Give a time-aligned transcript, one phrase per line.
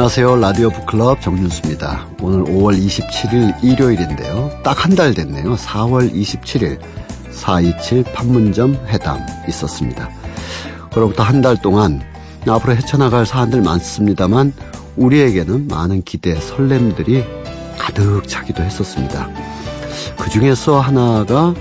[0.00, 0.36] 안녕하세요.
[0.36, 2.06] 라디오 북클럽 정윤수입니다.
[2.22, 4.50] 오늘 5월 27일 일요일인데요.
[4.64, 5.56] 딱 한 달 됐네요.
[5.56, 6.80] 4월 27일
[7.30, 10.08] 427 판문점 회담 있었습니다.
[10.90, 12.00] 그로부터 한 달 동안
[12.48, 14.54] 앞으로 헤쳐나갈 사안들 많습니다만
[14.96, 17.22] 우리에게는 많은 기대, 설렘들이
[17.78, 19.28] 가득 차기도 했었습니다.
[20.18, 21.52] 그 중에서 하나가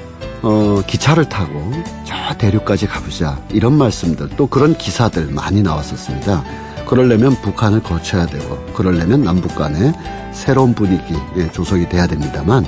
[0.43, 1.73] 어, 기차를 타고
[2.05, 6.68] 저 대륙까지 가보자 이런 말씀들 또 그런 기사들 많이 나왔었습니다.
[6.89, 9.93] 그러려면 북한을 거쳐야 되고 그러려면 남북 간에
[10.33, 11.13] 새로운 분위기
[11.51, 12.65] 조성이 돼야 됩니다만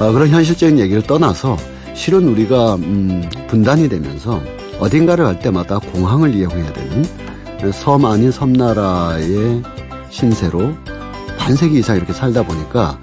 [0.00, 1.58] 어, 그런 현실적인 얘기를 떠나서
[1.94, 4.42] 실은 우리가 음, 분단이 되면서
[4.80, 9.62] 어딘가를 갈 때마다 공항을 이용해야 되는 섬 아닌 섬나라의
[10.08, 10.72] 신세로
[11.38, 12.98] 반세기 이상 이렇게 살다 보니까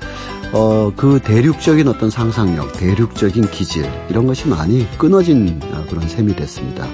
[0.51, 6.87] 어, 그 대륙적인 어떤 상상력, 대륙적인 기질, 이런 것이 많이 끊어진 어, 그런 셈이 됐습니다.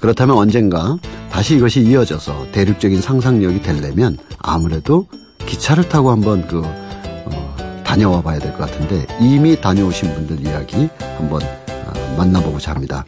[0.00, 0.96] 그렇다면 언젠가
[1.30, 5.06] 다시 이것이 이어져서 대륙적인 상상력이 되려면 아무래도
[5.46, 11.42] 기차를 타고 한번 그, 어, 다녀와 봐야 될 것 같은데 이미 다녀오신 분들 이야기 한번
[11.42, 13.04] 어, 만나보고자 합니다.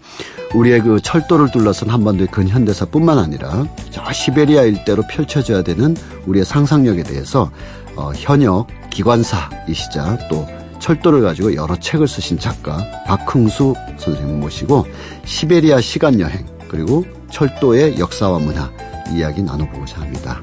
[0.54, 5.96] 우리의 그 철도를 둘러싼 한반도의 근현대사뿐만 아니라 저 시베리아 일대로 펼쳐져야 되는
[6.26, 7.50] 우리의 상상력에 대해서
[7.94, 10.46] 어, 현역 기관사이시자 또
[10.80, 14.86] 철도를 가지고 여러 책을 쓰신 작가 박흥수 선생님 모시고
[15.24, 18.70] 시베리아 시간 여행 그리고 철도의 역사와 문화
[19.12, 20.40] 이야기 나눠보고자 합니다.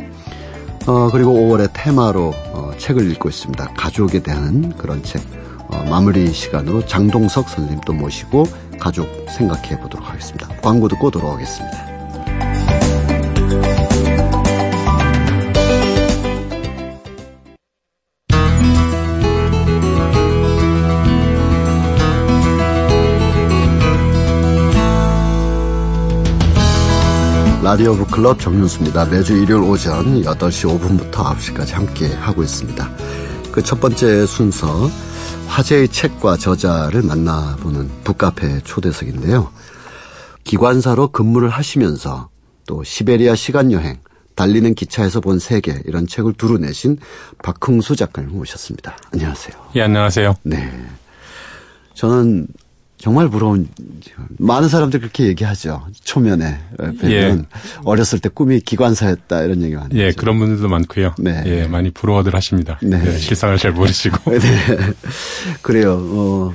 [0.85, 3.73] 어, 그리고 5월의 테마로 어, 책을 읽고 있습니다.
[3.75, 5.21] 가족에 대한 그런 책
[5.69, 8.45] 어, 마무리 시간으로 장동석 선생님 또 모시고
[8.77, 10.49] 가족 생각해 보도록 하겠습니다.
[10.61, 11.86] 광고 듣고 돌아오겠습니다.
[27.67, 29.07] 라디오 북클럽 정윤수입니다.
[29.07, 32.89] 매주 일요일 오전 8시 5분부터 9시까지 함께 하고 있습니다.
[33.51, 34.89] 그 첫 번째 순서
[35.47, 39.51] 화제의 책과 저자를 만나보는 북카페 초대석인데요.
[40.45, 42.29] 기관사로 근무를 하시면서
[42.67, 43.97] 또 시베리아 시간여행,
[44.35, 46.97] 달리는 기차에서 본 세계 이런 책을 두루 내신
[47.43, 48.95] 박흥수 작가님 모셨습니다.
[49.11, 49.57] 안녕하세요.
[49.75, 50.35] 예, 안녕하세요.
[50.43, 50.71] 네.
[51.95, 52.47] 저는
[52.97, 53.67] 정말 부러운
[54.39, 55.85] 많은 사람들 그렇게 얘기하죠.
[56.03, 57.45] 초면에 뵈면 예.
[57.83, 60.11] 어렸을 때 꿈이 기관사였다 이런 얘기 많이 예.
[60.11, 61.13] 그런 분들도 많고요.
[61.19, 61.43] 네.
[61.45, 62.79] 예, 많이 부러워들 하십니다.
[62.81, 62.97] 네.
[62.97, 64.31] 네 실상을 잘 모르시고.
[64.39, 64.39] 네.
[65.61, 65.93] 그래요.
[65.93, 66.53] 어,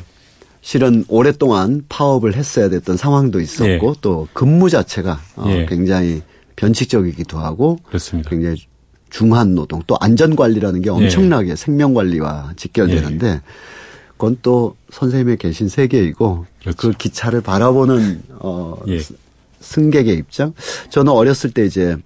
[0.62, 4.00] 실은 오랫동안 파업을 했어야 됐던 상황도 있었고 예.
[4.00, 5.66] 또 근무 자체가 어, 예.
[5.66, 6.22] 굉장히
[6.56, 8.30] 변칙적이기도 하고 그렇습니다.
[8.30, 8.56] 굉장히
[9.10, 11.56] 중한 노동 또 안전 관리라는 게 엄청나게 예.
[11.56, 13.40] 생명 관리와 직결되는데 예.
[14.22, 16.76] 그건 또 선생님의 계신 세계이고 그렇죠.
[16.78, 19.00] 그 기차를 바라보는 어 예.
[19.58, 20.54] 승객의 입장.
[20.90, 21.96] 저는 어렸을 때 이제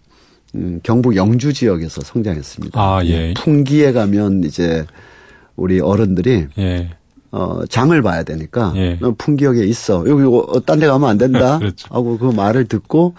[0.55, 2.81] 음, 경북 영주 지역에서 성장했습니다.
[2.81, 3.34] 아, 예.
[3.34, 4.87] 풍기에 가면 이제
[5.56, 6.91] 우리 어른들이 예.
[7.32, 8.99] 어, 장을 봐야 되니까 예.
[9.19, 10.03] 풍기역에 있어.
[10.09, 11.59] 여기 어, 딴데 가면 안 된다.
[11.60, 11.94] 그렇죠.
[11.94, 13.12] 하고 그 말을 듣고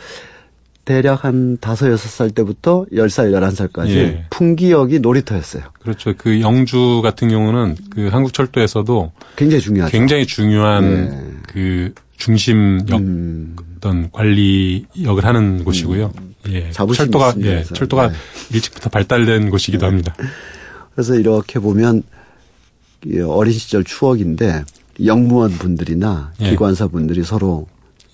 [0.88, 4.25] 대략 한 다섯 여섯 살 때부터 열 살 열한 살까지 예.
[4.30, 5.64] 풍기역이 놀이터였어요.
[5.81, 6.14] 그렇죠.
[6.18, 9.92] 그 영주 같은 경우는 그 한국 철도에서도 굉장히 중요하죠.
[9.92, 11.52] 굉장히 중요한 예.
[11.52, 13.58] 그 중심역 음.
[13.75, 16.14] 어떤 관리역을 하는 곳이고요.
[16.18, 16.36] 음.
[16.53, 16.72] 예.
[16.72, 17.64] 철도가 예.
[17.64, 18.16] 철도가 네.
[18.54, 19.90] 일찍부터 발달된 곳이기도 네.
[19.90, 20.16] 합니다.
[20.96, 22.04] 그래서 이렇게 보면
[23.28, 24.64] 어린 시절 추억인데
[25.04, 26.50] 영무원 분들이나 예.
[26.52, 27.68] 기관사 분들이 서로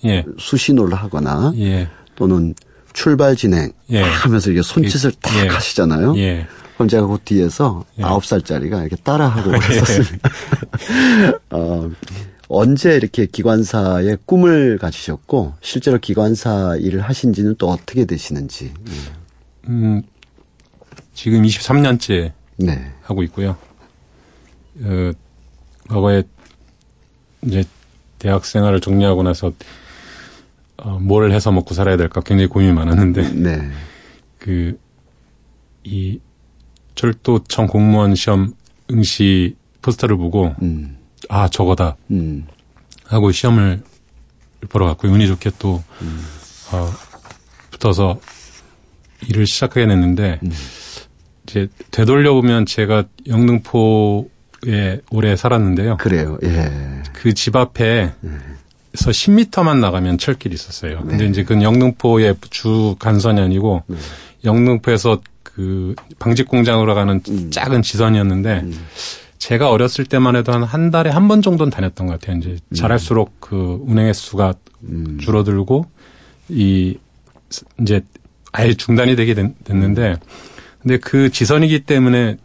[0.04, 0.24] 예.
[0.38, 1.88] 수신호를 하거나 예.
[2.16, 2.54] 또는
[2.92, 4.00] 출발 진행 예.
[4.00, 5.48] 하면서 이게 손짓을 그, 탁 예.
[5.48, 6.16] 하시잖아요.
[6.18, 6.46] 예.
[6.74, 8.04] 그럼 제가 그 뒤에서 예.
[8.04, 10.30] 아홉 살짜리가 이렇게 따라하고 그랬었습니다.
[11.50, 11.90] 어,
[12.48, 18.72] 언제 이렇게 기관사의 꿈을 가지셨고 실제로 기관사 일을 하신지는 또 어떻게 되시는지.
[19.68, 20.02] 음,
[21.14, 22.92] 지금 23년째 네.
[23.02, 23.56] 하고 있고요.
[24.80, 25.12] 어,
[25.88, 26.22] 과거에
[27.42, 27.64] 이제
[28.18, 29.52] 대학 생활을 정리하고 나서
[30.84, 33.70] 어, 뭘 해서 먹고 살아야 될까 굉장히 고민이 많았는데 네.
[34.38, 36.20] 그이
[36.94, 38.54] 철도청 공무원 시험
[38.90, 40.98] 응시 포스터를 보고 음.
[41.30, 42.46] 아 저거다 음.
[43.06, 43.82] 하고 시험을
[44.68, 46.20] 보러 갔고 운이 좋게 또 음.
[46.72, 46.90] 어,
[47.70, 48.20] 붙어서
[49.28, 50.52] 일을 시작하게 됐는데 음.
[51.46, 55.96] 이제 되돌려 보면 제가 영등포에 오래 살았는데요.
[55.98, 56.38] 그래요.
[56.42, 57.02] 예.
[57.12, 58.30] 그 집 앞에 예.
[58.94, 61.00] 에서 10m만 나가면 철길이 있었어요.
[61.00, 61.06] 네.
[61.08, 63.96] 근데 이제 그 영등포의 주 간선이 아니고 네.
[64.44, 67.50] 영등포에서 그 방직 공장으로 가는 음.
[67.50, 68.86] 작은 지선이었는데 음.
[69.38, 72.38] 제가 어렸을 때만 해도 한 한 달에 한 번 정도는 다녔던 것 같아요.
[72.38, 72.74] 이제 음.
[72.74, 74.54] 자랄수록 그 운행 횟수가
[74.84, 75.18] 음.
[75.20, 75.86] 줄어들고
[76.48, 76.96] 이
[77.80, 78.00] 이제
[78.52, 80.16] 아예 중단이 되게 됐, 는데
[80.82, 82.36] 근데 그 지선이기 때문에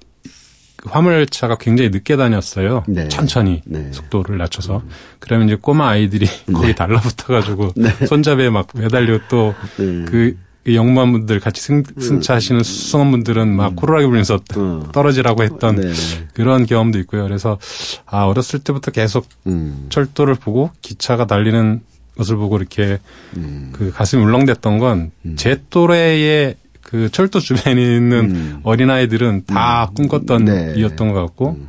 [0.85, 2.83] 화물차가 굉장히 늦게 다녔어요.
[2.87, 3.07] 네.
[3.09, 3.91] 천천히 네.
[3.91, 4.77] 속도를 낮춰서.
[4.77, 4.89] 음.
[5.19, 6.53] 그러면 이제 꼬마 아이들이 네.
[6.53, 7.89] 거기 달라붙어가지고 네.
[8.05, 10.05] 손잡이에 막 매달려 또그 네.
[10.05, 10.37] 그
[10.73, 13.75] 영무원 분들 같이 승, 승차하시는 수송원분들은 막 음.
[13.75, 14.83] 코로나게 불면서 음.
[14.91, 15.91] 떨어지라고 했던 네.
[16.33, 17.23] 그런 경험도 있고요.
[17.23, 17.57] 그래서
[18.05, 19.87] 아 어렸을 때부터 계속 음.
[19.89, 21.81] 철도를 보고 기차가 달리는
[22.17, 22.99] 것을 보고 이렇게
[23.37, 23.71] 음.
[23.73, 25.65] 그 가슴이 울렁댔던 건제 음.
[25.69, 26.55] 또래의
[26.89, 28.59] 그 철도 주변에 있는 음.
[28.63, 29.93] 어린아이들은 다 음.
[29.93, 30.73] 꿈꿨던 네.
[30.75, 31.67] 이었던 것 같고 음.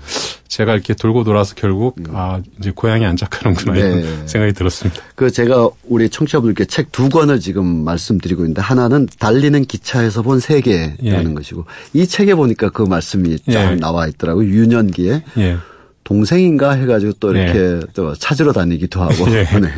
[0.48, 2.06] 제가 이렇게 돌고 돌아서 결국 음.
[2.14, 3.80] 아 이제 고향이 안착하는구나 네.
[3.80, 5.02] 이런 생각이 들었습니다.
[5.14, 11.30] 그 제가 우리 청취자분들께 책 두 권을 지금 말씀드리고 있는데 하나는 달리는 기차에서 본 세계라는
[11.30, 11.34] 예.
[11.34, 13.74] 것이고 이 책에 보니까 그 말씀이 쫙 예.
[13.76, 14.48] 나와 있더라고요.
[14.48, 15.56] 유년기에 예.
[16.04, 17.80] 동생인가 해가지고 또 이렇게 예.
[17.94, 19.30] 또 찾으러 다니기도 하고.
[19.32, 19.44] 예.
[19.44, 19.70] 네.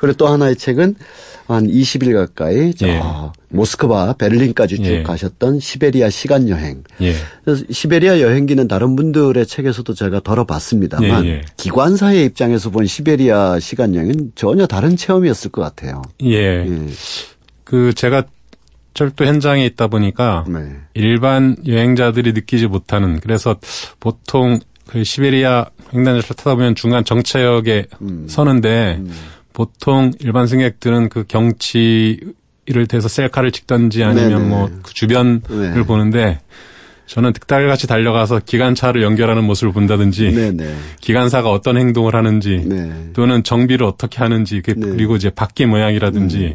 [0.00, 0.96] 그리고 또 하나의 책은
[1.46, 3.00] 한 20일 가까이 저 예.
[3.48, 5.02] 모스크바, 베를린까지 쭉 예.
[5.02, 6.82] 가셨던 시베리아 시간 여행.
[7.00, 7.14] 예.
[7.70, 11.40] 시베리아 여행기는 다른 분들의 책에서도 제가 덜어봤습니다만 예, 예.
[11.56, 16.02] 기관사의 입장에서 본 시베리아 시간 여행은 전혀 다른 체험이었을 것 같아요.
[16.22, 16.66] 예.
[16.66, 16.86] 예.
[17.64, 18.24] 그 제가
[18.94, 20.76] 철도 현장에 있다 보니까 네.
[20.94, 23.56] 일반 여행자들이 느끼지 못하는 그래서
[24.00, 24.58] 보통
[24.88, 28.26] 그 시베리아 횡단열차 타다 보면 중간 정차역에 음.
[28.28, 29.12] 서는데 음.
[29.56, 35.82] 보통 일반 승객들은 그 경치를 대서 셀카를 찍던지 아니면 뭐 그 주변을 네.
[35.82, 36.40] 보는데
[37.06, 40.74] 저는 득달같이 달려가서 기관차를 연결하는 모습을 본다든지 네네.
[41.00, 43.12] 기관사가 어떤 행동을 하는지 네.
[43.14, 44.88] 또는 정비를 어떻게 하는지 그 네.
[44.90, 46.54] 그리고 이제 바퀴 모양이라든지 음.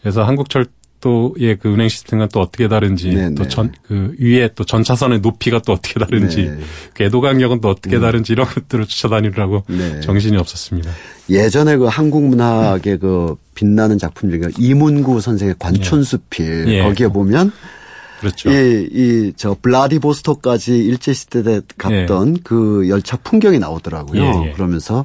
[0.00, 0.66] 그래서 한국철
[1.00, 5.72] 또의 그 운행 시스템과 또 어떻게 다른지 네, 또전 그 위에 또 전차선의 높이가 또
[5.72, 6.58] 어떻게 다른지 네.
[6.94, 8.00] 궤도 간격은 또 어떻게 음.
[8.00, 10.00] 다른지 이런 것들을 쫓아다니느라고 네.
[10.00, 10.90] 정신이 없었습니다.
[11.30, 16.82] 예전에 그 한국 문학의 그 빛나는 작품 중에 이문구 선생의 관촌수필 예.
[16.82, 17.52] 거기에 보면
[18.20, 18.50] 그렇죠.
[18.50, 22.40] 이, 이, 저, 블라디보스토까지 일제시대 때 갔던 예.
[22.42, 24.20] 그 열차 풍경이 나오더라고요.
[24.20, 24.52] 예, 예.
[24.52, 25.04] 그러면서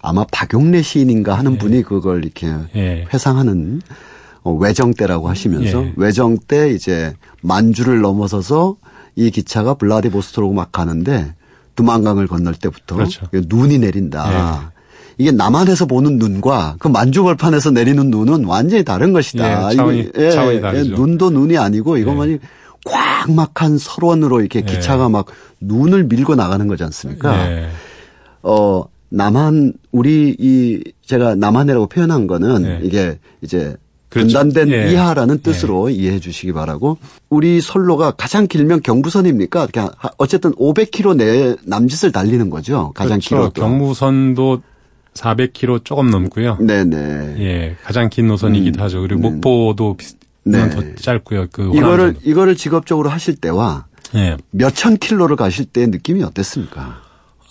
[0.00, 1.58] 아마 박용래 시인인가 하는 예.
[1.58, 3.06] 분이 그걸 이렇게 예.
[3.12, 4.13] 회상하는 어,
[4.52, 5.92] 외정 때라고 하시면서 예.
[5.96, 8.76] 외정 때 이제 만주를 넘어서서
[9.16, 11.34] 이 기차가 블라디보스토로 막 가는데
[11.76, 13.26] 두만강을 건널 때부터 그렇죠.
[13.32, 14.70] 눈이 내린다.
[14.70, 14.74] 예.
[15.18, 19.70] 이게 남한에서 보는 눈과 그 만주 벌판에서 내리는 눈은 완전히 다른 것이다.
[19.72, 20.92] 예, 차원이, 이거, 예, 차원이 다르죠.
[20.92, 22.38] 예, 눈도 눈이 아니고 이것만이 예.
[22.84, 24.62] 꽉막한 설원으로 이렇게 예.
[24.62, 25.26] 기차가 막
[25.60, 27.50] 눈을 밀고 나가는 거지 않습니까?
[27.50, 27.68] 예.
[28.42, 33.76] 어 남한 우리 이 제가 남한이라고 표현한 거는 이게 이제
[34.14, 34.38] 그렇죠.
[34.38, 34.92] 분단된 예.
[34.92, 35.94] 이하라는 뜻으로 예.
[35.94, 36.98] 이해해 주시기 바라고
[37.30, 39.68] 우리 선로가 가장 길면 경부선입니까?
[40.18, 42.92] 어쨌든 500km 내 남짓을 달리는 거죠.
[42.94, 43.28] 가장 그렇죠.
[43.28, 43.60] 길어도.
[43.60, 44.62] 경부선도
[45.14, 46.58] 400km 조금 넘고요.
[46.60, 46.96] 네네.
[47.38, 48.84] 예, 가장 긴 노선이기도 음.
[48.84, 49.00] 하죠.
[49.00, 49.30] 그리고 네.
[49.30, 49.96] 목포도
[50.44, 50.70] 네.
[50.70, 51.46] 더 짧고요.
[51.50, 54.36] 그 이거를 이거를 직업적으로 하실 때와 예.
[54.52, 57.00] 몇천 킬로를 가실 때 느낌이 어땠습니까?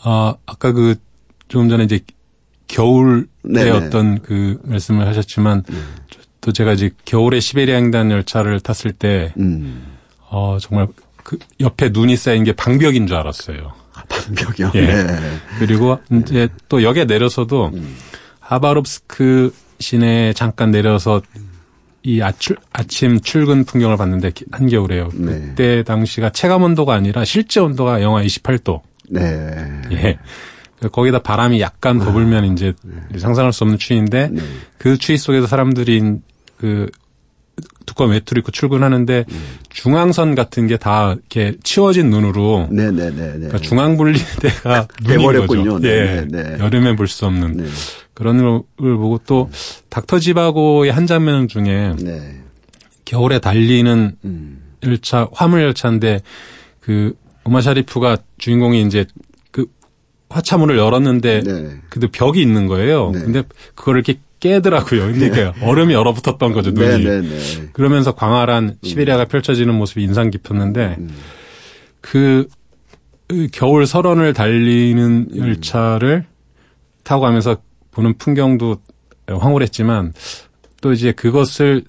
[0.04, 0.96] 아 아까 그
[1.50, 2.00] 조금 전에 이제
[2.68, 3.70] 겨울에 네네.
[3.70, 5.84] 어떤 그 말씀을 하셨지만 음.
[6.44, 9.96] 또 제가 이제 겨울에 시베리아 횡단 열차를 탔을 때, 음.
[10.30, 10.88] 어, 정말
[11.24, 13.72] 그 옆에 눈이 쌓인 게 방벽인 줄 알았어요.
[13.94, 14.72] 아, 방벽이요?
[14.76, 14.86] 예.
[14.86, 15.20] 네.
[15.60, 17.96] 그리고 이제 또 역에 내려서도 음.
[18.42, 21.22] 하바롭스크 시내에 잠깐 내려서
[22.04, 25.10] 이 아출, 아침 출근 풍경을 봤는데 한겨울에요.
[25.14, 25.40] 네.
[25.40, 28.82] 그때 당시가 체감 온도가 아니라 실제 온도가 영하 28도.
[29.10, 29.22] 네.
[29.92, 30.20] 예.
[30.90, 33.18] 거기다 바람이 약간 더 불면 아, 이제 네.
[33.18, 34.42] 상상할 수 없는 추위인데 네.
[34.78, 36.18] 그 추위 속에서 사람들이
[36.64, 36.90] 그
[37.86, 39.56] 두꺼운 외투를 입고 출근하는데 음.
[39.70, 42.92] 중앙선 같은 게 다 이렇게 치워진 눈으로 네네네.
[42.92, 43.32] 네, 네, 네.
[43.40, 45.80] 그러니까 중앙 분리대가 돼버렸군요.
[45.84, 46.26] 예,
[46.60, 47.66] 여름에 볼 수 없는 네.
[48.14, 49.50] 그런 걸 보고 또
[49.90, 52.40] 닥터 지바고의 한 장면 중에 네.
[53.04, 54.62] 겨울에 달리는 음.
[54.84, 56.22] 열차 화물 열차인데
[56.80, 59.06] 그 오마 샤리프가 주인공이 이제
[59.52, 59.66] 그
[60.30, 61.82] 화차문을 열었는데 네.
[61.90, 63.12] 근데 벽이 있는 거예요.
[63.12, 63.44] 근데
[63.76, 65.06] 그걸 이렇게 깨더라고요.
[65.06, 65.54] 근데 네.
[65.62, 67.04] 얼음이 얼어붙었던 거죠, 눈이.
[67.06, 67.70] 네, 네, 네.
[67.72, 68.76] 그러면서 광활한 음.
[68.84, 71.10] 시베리아가 펼쳐지는 모습이 인상 깊었는데 음.
[72.02, 72.48] 그
[73.54, 75.38] 겨울 설원을 달리는 음.
[75.38, 76.26] 열차를
[77.04, 77.56] 타고 가면서
[77.92, 78.78] 보는 풍경도
[79.28, 80.14] 황홀했지만
[80.82, 81.84] 또 이제 그것을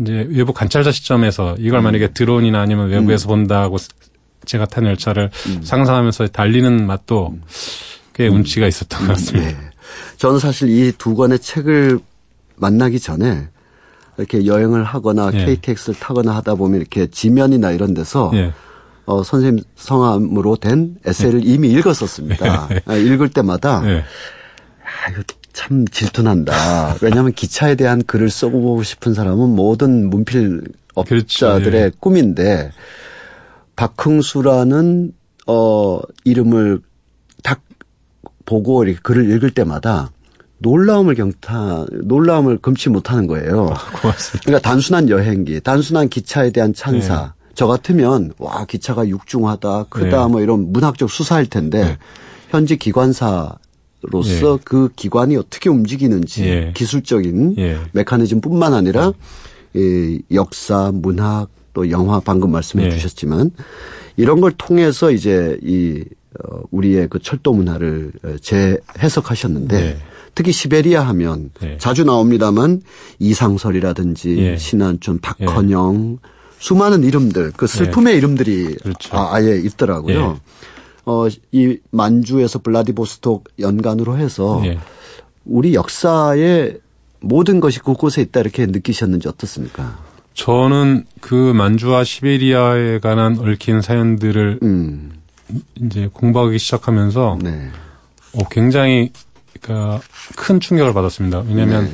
[0.00, 3.78] 이제 외부 관찰자 시점에서 이걸 만약에 드론이나 아니면 외부에서 본다고
[4.44, 5.30] 제가 탄 열차를
[5.62, 7.36] 상상하면서 달리는 맛도
[8.14, 9.58] 꽤 운치가 있었던 것 같습니다.
[10.16, 10.18] 네.
[10.18, 11.98] 저는 사실 이 두 권의 책을
[12.56, 13.48] 만나기 전에
[14.18, 15.44] 이렇게 여행을 하거나 예.
[15.44, 18.52] KTX를 타거나 하다 보면 이렇게 지면이나 이런 데서 예.
[19.04, 21.52] 어, 선생님 성함으로 된 에세이를 예.
[21.52, 22.68] 이미 읽었었습니다.
[22.72, 22.80] 예.
[22.86, 23.98] 아, 읽을 때마다 예.
[23.98, 26.96] 아, 이거 참 질투난다.
[27.02, 30.62] 왜냐하면 기차에 대한 글을 써보고 싶은 사람은 모든 문필
[30.94, 31.76] 업자들의 그렇죠.
[31.76, 31.90] 예.
[32.00, 32.72] 꿈인데
[33.76, 35.12] 박흥수라는
[35.46, 36.82] 어 이름을 딱
[38.46, 40.10] 보고 이렇게 글을 읽을 때마다
[40.58, 43.68] 놀라움을 경타, 놀라움을 금치 못하는 거예요.
[43.70, 44.44] 아, 고맙습니다.
[44.44, 47.22] 그러니까 단순한 여행기, 단순한 기차에 대한 찬사.
[47.22, 47.28] 네.
[47.54, 50.32] 저 같으면 와 기차가 육중하다, 크다 네.
[50.32, 51.98] 뭐 이런 문학적 수사일 텐데 네.
[52.50, 53.56] 현지 기관사
[54.02, 54.62] 로서 예.
[54.64, 56.72] 그 기관이 어떻게 움직이는지 예.
[56.74, 57.78] 기술적인 예.
[57.92, 59.12] 메커니즘뿐만 아니라
[59.74, 62.90] 이 역사, 문학 또 영화 방금 말씀해 예.
[62.90, 63.50] 주셨지만
[64.16, 66.25] 이런 걸 통해서 이제 이 어,
[66.70, 69.76] 우리의 그 철도 문화를 재해석하셨는데.
[69.76, 69.96] 네.
[70.36, 71.78] 특히 시베리아 하면 네.
[71.78, 72.82] 자주 나옵니다만
[73.18, 74.56] 이상설이라든지 예.
[74.58, 76.28] 신한춘, 박헌영 예.
[76.58, 78.18] 수많은 이름들 그 슬픔의 예.
[78.18, 79.16] 이름들이 그렇죠.
[79.16, 80.14] 아, 예 있더라고요.
[80.14, 80.40] 예.
[81.06, 84.78] 어, 이 만주에서 블라디보스톡 연간으로 해서 예.
[85.46, 86.80] 우리 역사의
[87.20, 89.98] 모든 것이 곳곳에 있다 이렇게 느끼셨는지 어떻습니까?
[90.34, 95.12] 저는 그 만주와 시베리아에 관한 얽힌 사연들을 음.
[95.76, 97.70] 이제 공부하기 시작하면서 네.
[98.34, 99.12] 어, 굉장히
[99.60, 100.00] 그러니까
[100.36, 101.40] 큰 충격을 받았습니다.
[101.46, 101.92] 왜냐하면 네.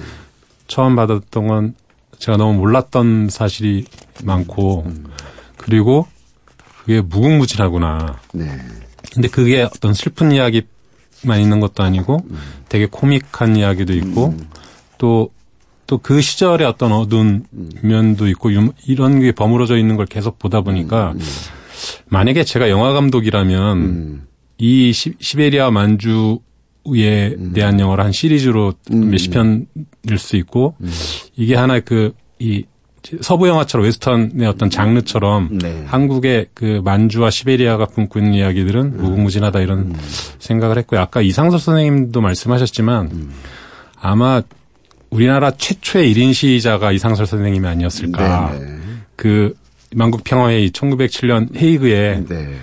[0.67, 1.75] 처음 받았던 건
[2.19, 3.85] 제가 너무 몰랐던 사실이
[4.25, 5.07] 많고 음.
[5.57, 6.07] 그리고
[6.81, 8.19] 그게 무궁무진하구나.
[8.33, 8.59] 네.
[9.13, 12.39] 근데 그게 어떤 슬픈 이야기만 있는 것도 아니고 음.
[12.69, 14.49] 되게 코믹한 이야기도 있고 음.
[14.99, 17.71] 또또 그 시절의 어떤 어두운 음.
[17.83, 21.21] 면도 있고 이런 게 버무러져 있는 걸 계속 보다 보니까 음.
[21.21, 21.27] 음.
[22.09, 24.23] 만약에 제가 영화 감독이라면
[24.59, 26.41] 이 시, 시베리아 만주
[26.95, 27.53] 에 음.
[27.53, 29.11] 대한 영화를 한 시리즈로 음.
[29.11, 30.91] 몇십 편일 수 있고 음.
[31.37, 32.13] 이게 하나의 그
[32.43, 32.65] 이
[33.21, 35.85] 서부 영화처럼 웨스턴의 어떤 장르처럼 네.
[35.87, 38.97] 한국의 그 만주와 시베리아가 품고 있는 이야기들은 음.
[38.97, 39.97] 무궁무진하다 이런 음.
[40.39, 41.01] 생각을 했고요.
[41.01, 43.33] 아까 이상섭 선생님도 말씀하셨지만 음.
[44.01, 44.43] 아마
[45.11, 48.53] 우리나라 최초의 1인 시위자가 이상설 선생님이 아니었을까.
[48.53, 48.79] 네, 네.
[49.15, 49.55] 그
[49.95, 52.55] 만국평화회의 1907년 헤이그에 네.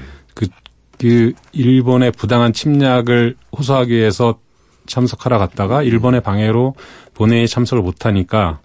[1.00, 4.38] 그 일본의 부당한 침략을 호소하기 위해서
[4.86, 6.76] 참석하러 갔다가 일본의 방해로
[7.14, 8.60] 본회의에 참석을 못하니까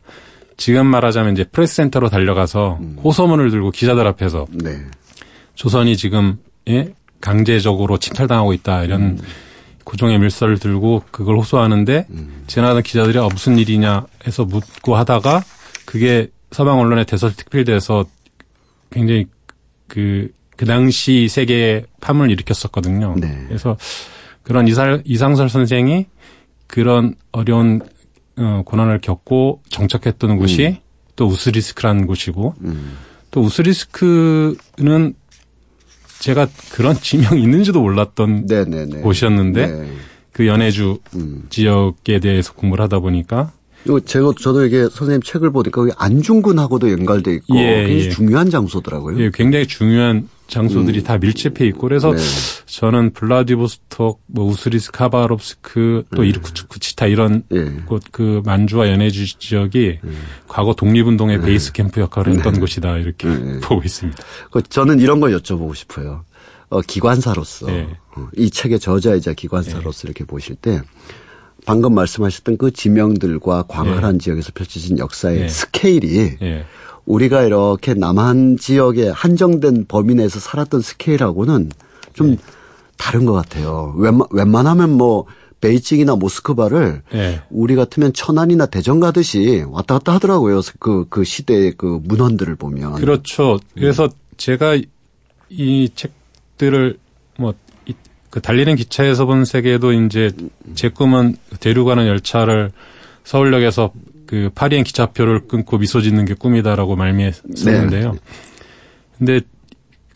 [0.57, 2.99] 지금 말하자면 이제 프레스 센터로 달려가서 음.
[3.03, 4.79] 호소문을 들고 기자들 앞에서 네.
[5.55, 6.93] 조선이 지금 예?
[7.21, 9.19] 강제적으로 침탈당하고 있다 이런 음.
[9.85, 12.45] 고종의 밀서를 들고 그걸 호소하는데 음.
[12.47, 15.43] 지나가던 기자들이 어, 무슨 일이냐 해서 묻고 하다가
[15.85, 18.07] 그게 서방 언론에 대설특필돼서
[18.95, 19.27] 굉장히
[19.89, 23.17] 그 그 당시 세계에 파문을 일으켰었거든요.
[23.19, 23.45] 네.
[23.49, 23.77] 그래서
[24.43, 26.07] 그런 이살, 이상설 선생이
[26.67, 27.81] 그런 어려운
[28.37, 30.39] 어, 고난을 겪고 정착했던 음.
[30.39, 30.81] 곳이
[31.17, 32.97] 또 우스리스크라는 곳이고 음.
[33.31, 35.15] 또 우스리스크는
[36.19, 38.85] 제가 그런 지명이 있는지도 몰랐던 네네네.
[38.87, 39.01] 네, 네.
[39.01, 39.93] 곳이었는데 네.
[40.33, 41.47] 그 연해주 음.
[41.49, 43.53] 지역에 대해서 공부를 하다 보니까
[43.87, 48.11] 이거 제가 저도 이게 선생님 책을 보니까 안중근하고도 연관돼 있고 예, 굉장히 예.
[48.11, 49.19] 중요한 장소더라고요.
[49.21, 51.05] 예, 굉장히 중요한 장소들이 음.
[51.05, 52.19] 다 밀집해 있고 그래서 네.
[52.67, 56.29] 저는 블라디보스톡, 뭐 우스리스 카바롭스크 또 네.
[56.29, 57.65] 이르쿠츠크 치타 이런 네.
[57.87, 60.11] 곳그 만주와 연해주 지역이 네.
[60.49, 61.45] 과거 독립운동의 네.
[61.45, 62.61] 베이스 캠프 역할을 했던 네.
[62.61, 63.29] 곳이다 이렇게
[63.63, 64.23] 보고 있습니다.
[64.51, 66.25] 그 저는 이런 걸 여쭤보고 싶어요.
[66.71, 67.67] 어, 기관사로서
[68.17, 70.83] 어, 이 책의 저자이자 기관사로서 이렇게 보실 때
[71.67, 76.37] 방금 말씀하셨던 그 지명들과 광활한 지역에서 펼쳐진 역사의 스케일이
[77.07, 81.71] 우리가 이렇게 남한 지역에 한정된 범위 내에서 살았던 스케일하고는
[82.13, 82.37] 좀 네.
[82.97, 83.95] 다른 것 같아요.
[83.97, 85.27] 웬만, 웬만하면 뭐
[85.61, 87.43] 베이징이나 모스크바를 네.
[87.51, 90.61] 우리 같으면 천안이나 대전 가듯이 왔다 갔다 하더라고요.
[90.79, 92.97] 그, 그 시대의 그 문헌들을 보면.
[92.97, 93.59] 그렇죠.
[93.75, 94.11] 그래서 음.
[94.37, 94.79] 제가
[95.49, 96.99] 이 책들을
[97.39, 97.55] 뭐,
[98.35, 100.33] 그 달리는 기차에서 본 세계도 이제
[100.75, 102.73] 제 꿈은 대륙가는 열차를
[103.23, 103.93] 서울역에서
[104.27, 108.13] 그 파리행 기차표를 끊고 미소 짓는 게 꿈이다라고 말미했었는데요.
[108.13, 108.19] 네.
[109.19, 109.41] 근데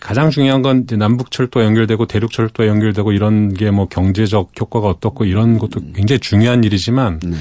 [0.01, 4.89] 가장 중요한 건 이제 남북 철도와 연결되고 대륙 철도와 연결되고 이런 게 뭐 경제적 효과가
[4.89, 7.37] 어떻고 이런 것도 굉장히 중요한 일이지만 네.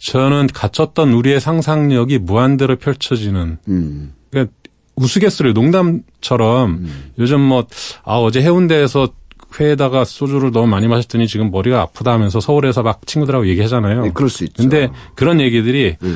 [0.00, 4.12] 저는 갇혔던 우리의 상상력이 무한대로 펼쳐지는 음.
[4.32, 4.52] 그러니까
[4.96, 7.12] 우스갯소리 농담처럼 음.
[7.20, 7.68] 요즘 뭐
[8.02, 9.19] 아 어제 해운대에서
[9.58, 14.02] 회에다가 소주를 너무 많이 마셨더니 지금 머리가 아프다 하면서 서울에서 막 친구들하고 얘기하잖아요.
[14.02, 14.62] 네, 그럴 수 있죠.
[14.62, 16.10] 근데 그런 얘기들이 네.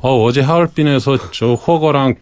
[0.00, 2.14] 어, 어제 하얼빈에서 저 허거랑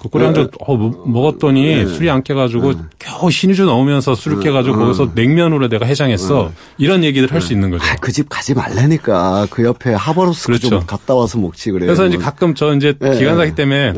[0.00, 0.50] 그 꼬리 한잔 네.
[0.66, 1.86] 어, 먹었더니 네.
[1.86, 2.78] 술이 안 깨가지고 네.
[2.98, 4.44] 겨우 신유주 넣으면서 술을 네.
[4.44, 4.82] 깨가지고 네.
[4.84, 6.52] 거기서 냉면으로 내가 해장했어.
[6.78, 7.84] 이런 얘기들 할 수 있는 거죠.
[7.84, 9.46] 아, 그 집 가지 말라니까.
[9.50, 10.68] 그 옆에 하버로스 그렇죠.
[10.70, 11.86] 좀 갔다 와서 먹지 그래요.
[11.86, 13.92] 그래서 이제 가끔 저 이제 기관사기 때문에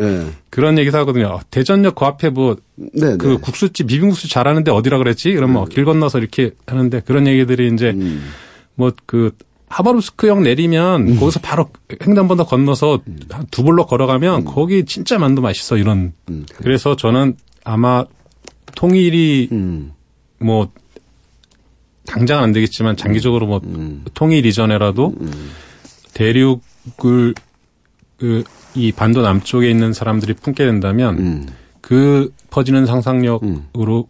[0.51, 1.27] 그런 얘기도 하거든요.
[1.27, 2.57] 어, 대전역 그 앞에 뭐
[3.19, 5.33] 그 국수집 비빔국수 잘하는데 어디라 그랬지?
[5.35, 8.25] 그러면 길 건너서 이렇게 하는데 그런 얘기들이 이제 음.
[8.75, 9.33] 뭐그
[9.73, 11.19] 하바롭스크역 내리면 음.
[11.19, 11.69] 거기서 바로
[12.05, 13.19] 횡단보도 건너서 음.
[13.51, 14.45] 두 블록 걸어가면 음.
[14.45, 16.13] 거기 진짜 만두 맛있어 이런.
[16.31, 16.47] 음.
[16.57, 18.05] 그래서 저는 아마
[18.75, 19.93] 통일이 음.
[20.39, 20.71] 뭐
[22.07, 24.05] 당장은 안 되겠지만 장기적으로 뭐 음.
[24.15, 25.51] 통일 이전에라도 음.
[26.15, 27.35] 대륙을
[28.17, 31.49] 그 이 반도 남쪽에 있는 사람들이 품게 된다면 음.
[31.81, 34.09] 그 퍼지는 상상력으로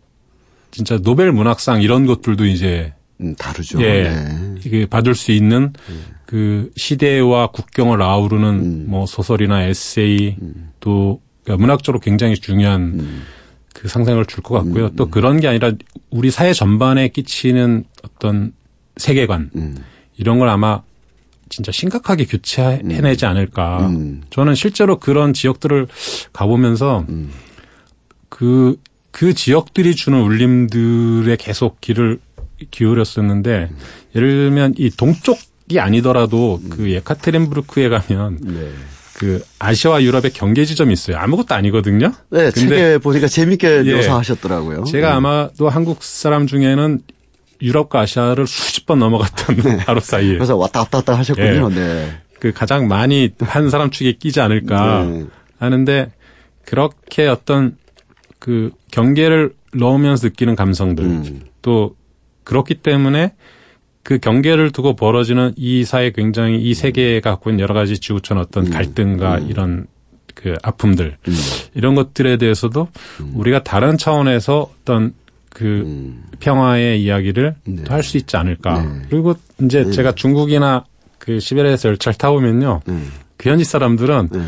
[0.70, 3.80] 진짜 노벨 문학상 이런 것들도 이제 음, 다르죠.
[3.82, 4.54] 예, 네.
[4.64, 6.04] 이게 받을 수 있는 음.
[6.26, 8.84] 그 시대와 국경을 아우르는 음.
[8.88, 10.70] 뭐 소설이나 에세이 음.
[10.80, 13.22] 또 그러니까 문학적으로 굉장히 중요한 음.
[13.74, 14.90] 그 상상을 줄 것 같고요.
[14.96, 15.72] 또 그런 게 아니라
[16.10, 18.52] 우리 사회 전반에 끼치는 어떤
[18.96, 19.50] 세계관
[20.16, 20.82] 이런 걸 아마
[21.48, 23.86] 진짜 심각하게 교체해내지 않을까.
[23.88, 24.22] 음.
[24.30, 25.86] 저는 실제로 그런 지역들을
[26.32, 27.30] 가보면서 음.
[28.28, 28.76] 그,
[29.10, 32.18] 그 지역들이 주는 울림들에 계속 귀를
[32.70, 33.76] 기울였었는데 음.
[34.14, 38.70] 예를 들면 이 동쪽이 아니더라도 그 예카테린부르크에 가면 네.
[39.14, 41.16] 그 아시아와 유럽의 경계 지점이 있어요.
[41.18, 42.12] 아무것도 아니거든요.
[42.30, 44.84] 네, 책에 보니까 재밌게 예, 묘사하셨더라고요.
[44.84, 45.14] 제가 네.
[45.14, 47.00] 아마도 한국 사람 중에는
[47.60, 49.76] 유럽과 아시아를 수십 번 넘어갔던 네.
[49.86, 50.34] 하루 사이에.
[50.34, 51.68] 그래서 왔다 갔다 갔다 하셨군요.
[51.68, 51.74] 네.
[51.76, 52.12] 네.
[52.40, 55.26] 그 가장 많이 한 사람 축에 끼지 않을까 네.
[55.60, 56.10] 하는데
[56.64, 57.76] 그렇게 어떤
[58.40, 61.42] 그 경계를 넣으면서 느끼는 감성들 음.
[61.62, 61.94] 또
[62.44, 63.32] 그렇기 때문에
[64.02, 68.66] 그 경계를 두고 벌어지는 이 사회 굉장히 이 세계가 갖고 있는 여러 가지 지구촌 어떤
[68.66, 68.70] 음.
[68.70, 69.50] 갈등과 음.
[69.50, 69.86] 이런
[70.34, 71.34] 그 아픔들 음.
[71.74, 72.88] 이런 것들에 대해서도
[73.20, 73.32] 음.
[73.34, 75.14] 우리가 다른 차원에서 어떤
[75.50, 76.24] 그 음.
[76.40, 77.84] 평화의 이야기를 네.
[77.88, 78.82] 할수 있지 않을까.
[78.82, 79.02] 네.
[79.10, 79.90] 그리고 이제 네.
[79.90, 80.84] 제가 중국이나
[81.18, 82.80] 그 시베리아에서 열차를 타보면요.
[82.86, 82.98] 네.
[83.36, 84.40] 그 현지 사람들은 네.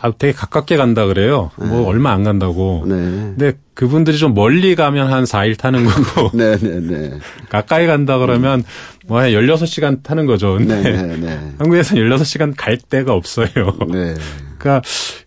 [0.00, 1.50] 뭐 아, 되게 가깝게 간다 그래요.
[1.58, 1.66] 네.
[1.66, 2.84] 뭐 얼마 안 간다고.
[2.86, 2.94] 네.
[2.94, 6.30] 근데 그분들이 좀 멀리 가면 한 4일 타는 거고.
[6.36, 7.18] 네, 네, 네.
[7.48, 8.64] 가까이 간다 그러면
[9.06, 10.54] 뭐한 16시간 타는 거죠.
[10.54, 11.40] 근데 네, 네, 네.
[11.58, 13.48] 한국에서는 16시간 갈 데가 없어요.
[13.88, 14.14] 네.
[14.58, 14.82] 그러니까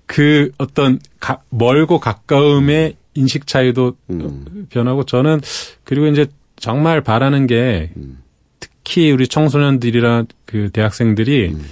[0.05, 4.67] 그 어떤 가, 멀고 가까움의 인식 차이도 음.
[4.69, 5.41] 변하고 저는
[5.83, 8.19] 그리고 이제 정말 바라는 게 음.
[8.59, 11.65] 특히 우리 청소년들이랑 그 대학생들이 음.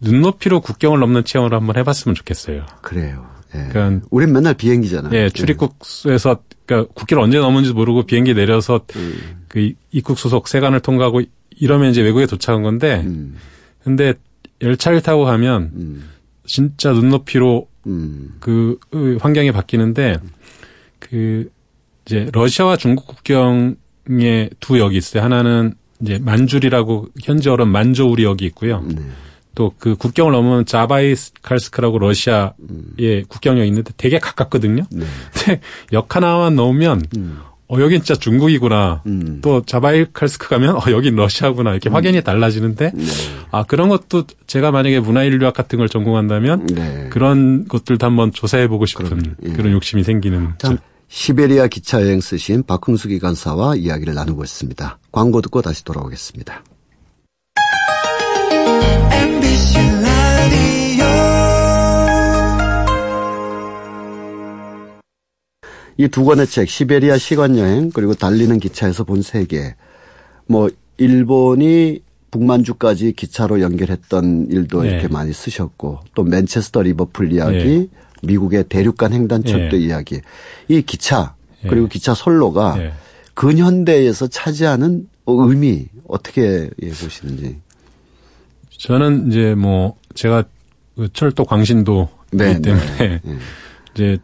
[0.00, 2.66] 눈높이로 국경을 넘는 체험을 한번 해봤으면 좋겠어요.
[2.82, 3.26] 그래요.
[3.54, 3.68] 예.
[3.70, 5.14] 그러니까 우린 맨날 비행기잖아요.
[5.14, 9.44] 예, 출입국에서 그러니까 국기를 언제 넘은지 모르고 비행기 내려서 음.
[9.48, 11.22] 그 입국 수속 세관을 통과하고
[11.58, 13.36] 이러면 이제 외국에 도착한 건데, 음.
[13.82, 14.14] 근데
[14.60, 16.10] 열차를 타고 가면 음.
[16.44, 18.34] 진짜 눈높이로 음.
[18.40, 18.78] 그
[19.20, 20.18] 환경이 바뀌는데
[20.98, 21.50] 그
[22.04, 25.22] 이제 러시아와 중국 국경에 두 역이 있어요.
[25.22, 28.82] 하나는 이제 만줄이라고 현지어로 만조우리 역이 있고요.
[28.86, 28.96] 네.
[29.56, 33.24] 또 그 국경을 넘으면 자바이칼스크라고 러시아의 음.
[33.26, 34.84] 국경역이 있는데 되게 가깝거든요.
[34.90, 35.06] 네.
[35.32, 35.60] 근데
[35.92, 37.38] 역 하나만 넘으면 음.
[37.68, 39.02] 어 여긴 진짜 중국이구나.
[39.06, 39.40] 음.
[39.42, 41.94] 또 자바이칼스크 가면 어 여긴 러시아구나 이렇게 음.
[41.94, 43.04] 확연히 달라지는데 네.
[43.50, 47.08] 아 그런 것도 제가 만약에 문화인류학 같은 걸 전공한다면 네.
[47.10, 49.52] 그런 것들도 한번 조사해 보고 싶은 예.
[49.52, 50.52] 그런 욕심이 생기는.
[50.58, 54.98] 참 시베리아 기차 여행 쓰신 박흥수 기관사와 이야기를 나누고 있습니다.
[55.12, 56.62] 광고 듣고 다시 돌아오겠습니다.
[65.98, 69.74] 이두 권의 책, 시베리아 시간여행, 그리고 달리는 기차에서 본 세계.
[70.46, 74.90] 뭐, 일본이 북만주까지 기차로 연결했던 일도 네.
[74.90, 77.88] 이렇게 많이 쓰셨고, 또 맨체스터 리버풀 이야기, 네.
[78.22, 79.82] 미국의 대륙간 횡단철도 네.
[79.82, 80.20] 이야기.
[80.68, 82.78] 이 기차, 그리고 기차 선로가
[83.34, 87.58] 근현대에서 차지하는 의미, 어떻게 예, 보시는지.
[88.78, 90.44] 저는 이제 뭐 제가
[90.94, 93.38] 그 철도 광신도이기 네, 때문에 네, 네.
[93.94, 94.18] 이제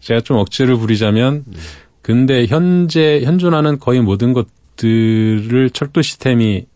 [0.00, 1.58] 제가 좀 억지를 부리자면 네.
[2.02, 6.66] 근데 현재 현존하는 거의 모든 것들을 철도 시스템이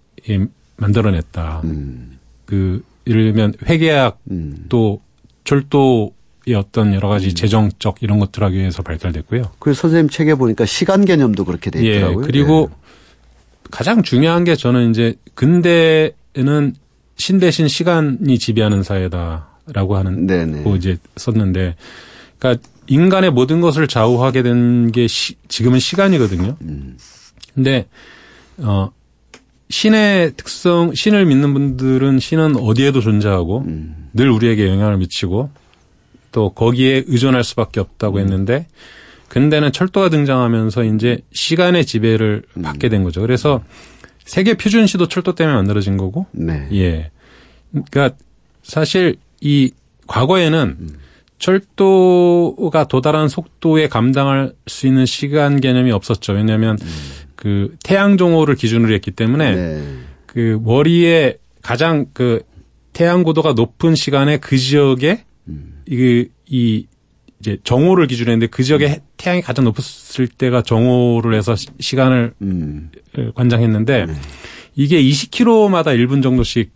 [0.76, 1.62] 만들어냈다.
[1.64, 2.18] 음.
[2.46, 4.66] 그 예를 들면 회계학 음.
[4.68, 5.00] 또
[5.44, 7.34] 철도의 어떤 여러 가지 음.
[7.34, 9.52] 재정적 이런 것들 하기 위해서 발달됐고요.
[9.58, 12.22] 그 선생님 책에 보니까 시간 개념도 그렇게 돼 예, 있더라고요.
[12.22, 12.76] 예, 그리고 예.
[13.70, 16.74] 가장 중요한 게 저는 이제 근대에는
[17.16, 20.26] 신 대신 시간이 지배하는 사회다라고 하는
[20.64, 21.76] 거 이제 썼는데
[22.38, 25.06] 그러니까 인간의 모든 것을 좌우하게 된 게
[25.48, 26.56] 지금은 시간이거든요.
[26.62, 26.96] 음.
[27.54, 27.86] 근데
[28.58, 28.90] 어
[29.70, 34.10] 신의 특성, 신을 믿는 분들은 신은 어디에도 존재하고 음.
[34.12, 35.50] 늘 우리에게 영향을 미치고
[36.32, 38.22] 또 거기에 의존할 수밖에 없다고 음.
[38.22, 38.66] 했는데
[39.28, 42.62] 근대는 철도가 등장하면서 이제 시간의 지배를 음.
[42.62, 43.20] 받게 된 거죠.
[43.20, 43.62] 그래서
[44.24, 46.26] 세계 표준 시도 철도 때문에 만들어진 거고.
[46.32, 46.66] 네.
[46.72, 47.10] 예.
[47.70, 48.16] 그러니까
[48.62, 49.72] 사실 이
[50.06, 50.98] 과거에는 음.
[51.38, 56.32] 철도가 도달한 속도에 감당할 수 있는 시간 개념이 없었죠.
[56.32, 56.88] 왜냐하면 음.
[57.36, 59.82] 그 태양 종호를 기준으로 했기 때문에 네.
[60.26, 62.42] 그 머리에 가장 그
[62.92, 65.82] 태양 고도가 높은 시간에 그 지역에 음.
[65.86, 66.86] 이, 이
[67.44, 72.90] 이제 정오를 기준으로 했는데 그 지역에 태양이 가장 높았을 때가 정오를 해서 시 간을 음.
[73.34, 74.14] 관장했는데 네.
[74.74, 76.70] 이게 20km마다 1분 정도씩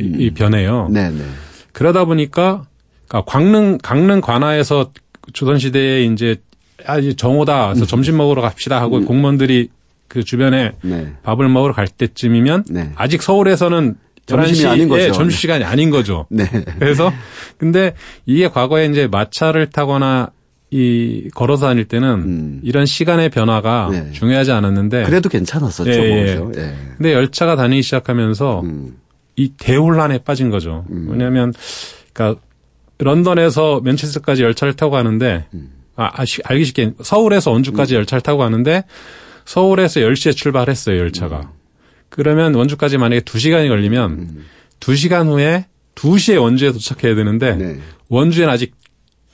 [0.00, 0.20] 음.
[0.20, 0.88] 이 변해요.
[0.90, 1.22] 네, 네.
[1.70, 2.66] 그러다 보니까
[3.06, 4.90] 그러니까 광릉 강릉 관하에서
[5.32, 6.38] 조선 시대에 이제
[6.84, 7.68] 아 이제 정오다.
[7.68, 7.86] 그래서 음.
[7.86, 9.04] 점심 먹으러 갑시다 하고 음.
[9.04, 9.68] 공무원들이
[10.08, 11.12] 그 주변에 네.
[11.22, 12.90] 밥을 먹으러 갈 때쯤이면 네.
[12.96, 13.94] 아직 서울에서는
[14.26, 15.02] 점심이 아닌 거죠.
[15.02, 16.26] 예, 점심 시간이 아닌 거죠.
[16.30, 16.48] 네.
[16.78, 17.12] 그래서
[17.58, 17.94] 근데
[18.26, 20.30] 이게 과거에 이제 마차를 타거나
[20.70, 22.60] 이 걸어서 다닐 때는 음.
[22.64, 24.10] 이런 시간의 변화가 네.
[24.12, 25.90] 중요하지 않았는데 그래도 괜찮았었죠.
[25.90, 26.34] 예, 예.
[26.36, 26.74] 뭐, 예.
[26.96, 28.96] 근데 열차가 다니기 시작하면서 음.
[29.36, 30.84] 이 대혼란에 빠진 거죠.
[30.90, 31.08] 음.
[31.10, 31.52] 왜냐하면
[32.12, 32.40] 그러니까
[32.98, 35.70] 런던에서 맨체스터까지 열차를 타고 가는데 음.
[35.96, 37.98] 아, 아 알기 쉽게 서울에서 원주까지 음.
[37.98, 38.84] 열차를 타고 가는데
[39.44, 41.52] 서울에서 10시에 출발했어요, 열차가.
[42.14, 42.16] 음.
[42.16, 44.44] 그러면 원주까지 만약에 2시간이 걸리면 음.
[44.80, 47.78] 2시간 후에 2시에 원주에 도착해야 되는데 네.
[48.08, 48.74] 원주에는 아직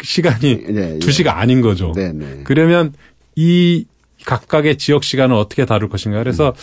[0.02, 1.30] 시간이 네, 2시가 예.
[1.30, 1.92] 아닌 거죠.
[1.94, 2.94] 네, 네, 그러면
[3.36, 3.84] 이
[4.24, 6.18] 각각의 지역 시간을 어떻게 다룰 것인가.
[6.18, 6.54] 그래서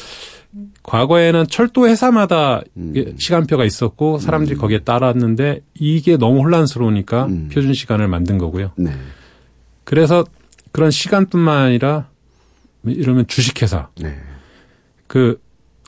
[0.54, 0.74] 음.
[0.84, 3.16] 과거에는 철도 회사마다 음.
[3.18, 4.62] 시간표가 있었고 사람들이 음.
[4.62, 7.50] 거기에 따랐는데 이게 너무 혼란스러우니까 음.
[7.52, 8.72] 표준 시간을 만든 거고요.
[8.78, 8.92] 네.
[9.84, 10.26] 그래서
[10.72, 12.10] 그런 시간뿐만 아니라
[12.86, 13.90] 이러면 주식회사.
[14.00, 14.16] 네.
[15.08, 15.40] 그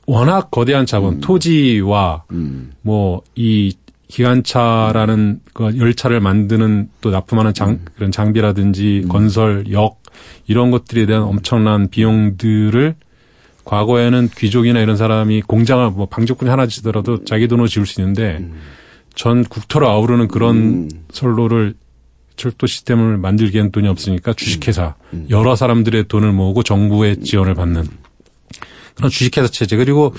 [0.10, 1.22] 워낙 거대한 자본, 음.
[1.22, 2.72] 토지와 음.
[2.82, 3.74] 뭐이
[4.08, 7.86] 기관차라는 그 열차를 만드는 또 납품하는 장, 음.
[7.96, 9.08] 그런 장비라든지 음.
[9.08, 10.02] 건설, 역
[10.48, 12.96] 이런 것들에 대한 엄청난 비용들을
[13.66, 18.56] 과거에는 귀족이나 이런 사람이 공장을 뭐 방적군이 하나 지더라도 자기 돈으로 지을 수 있는데 음.
[19.14, 20.90] 전 국토를 아우르는 그런 음.
[21.12, 21.76] 선로를
[22.36, 25.20] 철도 시스템을 만들기엔 돈이 없으니까 주식회사 음.
[25.20, 25.28] 음.
[25.30, 27.86] 여러 사람들의 돈을 모으고 정부의 지원을 받는
[29.00, 30.14] 그런 주식회사 체제 그리고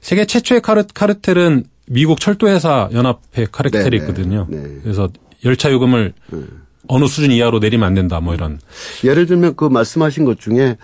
[0.00, 3.96] 세계 최초의 카르, 카르텔은 미국 철도회사 연합회 카르텔이 네, 네.
[3.96, 4.46] 있거든요.
[4.48, 4.80] 네, 네.
[4.82, 5.08] 그래서
[5.44, 6.38] 열차 요금을 네.
[6.86, 8.60] 어느 수준 이하로 내리면 안 된다 뭐 이런.
[9.04, 10.76] 예를 들면 그 말씀하신 것 중에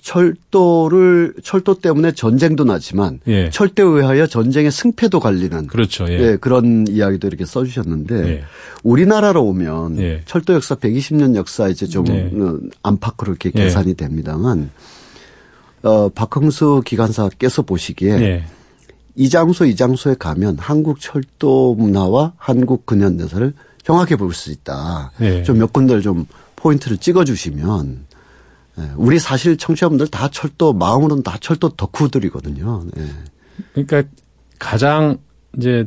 [0.00, 3.48] 철도를 철도 때문에 전쟁도 나지만 예.
[3.50, 6.06] 철도에 의하여 전쟁의 승패도 갈리는 그렇죠.
[6.08, 6.20] 예.
[6.20, 8.44] 예 그런 이야기도 이렇게 써 주셨는데 예.
[8.82, 10.22] 우리나라로 오면 예.
[10.26, 12.30] 철도 역사 120년 역사 이제 좀 네.
[12.82, 13.64] 안팎으로 이렇게 예.
[13.64, 14.70] 계산이 됩니다만
[15.84, 18.46] 어 박흥수 기관사께서 보시기에 네.
[19.14, 23.52] 이 장소 이 장소에 가면 한국 철도 문화와 한국 근현대사를
[23.84, 25.12] 정확히 볼 수 있다.
[25.18, 25.42] 네.
[25.42, 28.06] 좀몇 군데를 좀 포인트를 찍어주시면
[28.78, 32.84] 예, 우리 사실 청취자분들 다 철도 마음으로는 다 철도 덕후들이거든요.
[32.94, 33.06] 네.
[33.72, 34.02] 그러니까
[34.58, 35.18] 가장
[35.56, 35.86] 이제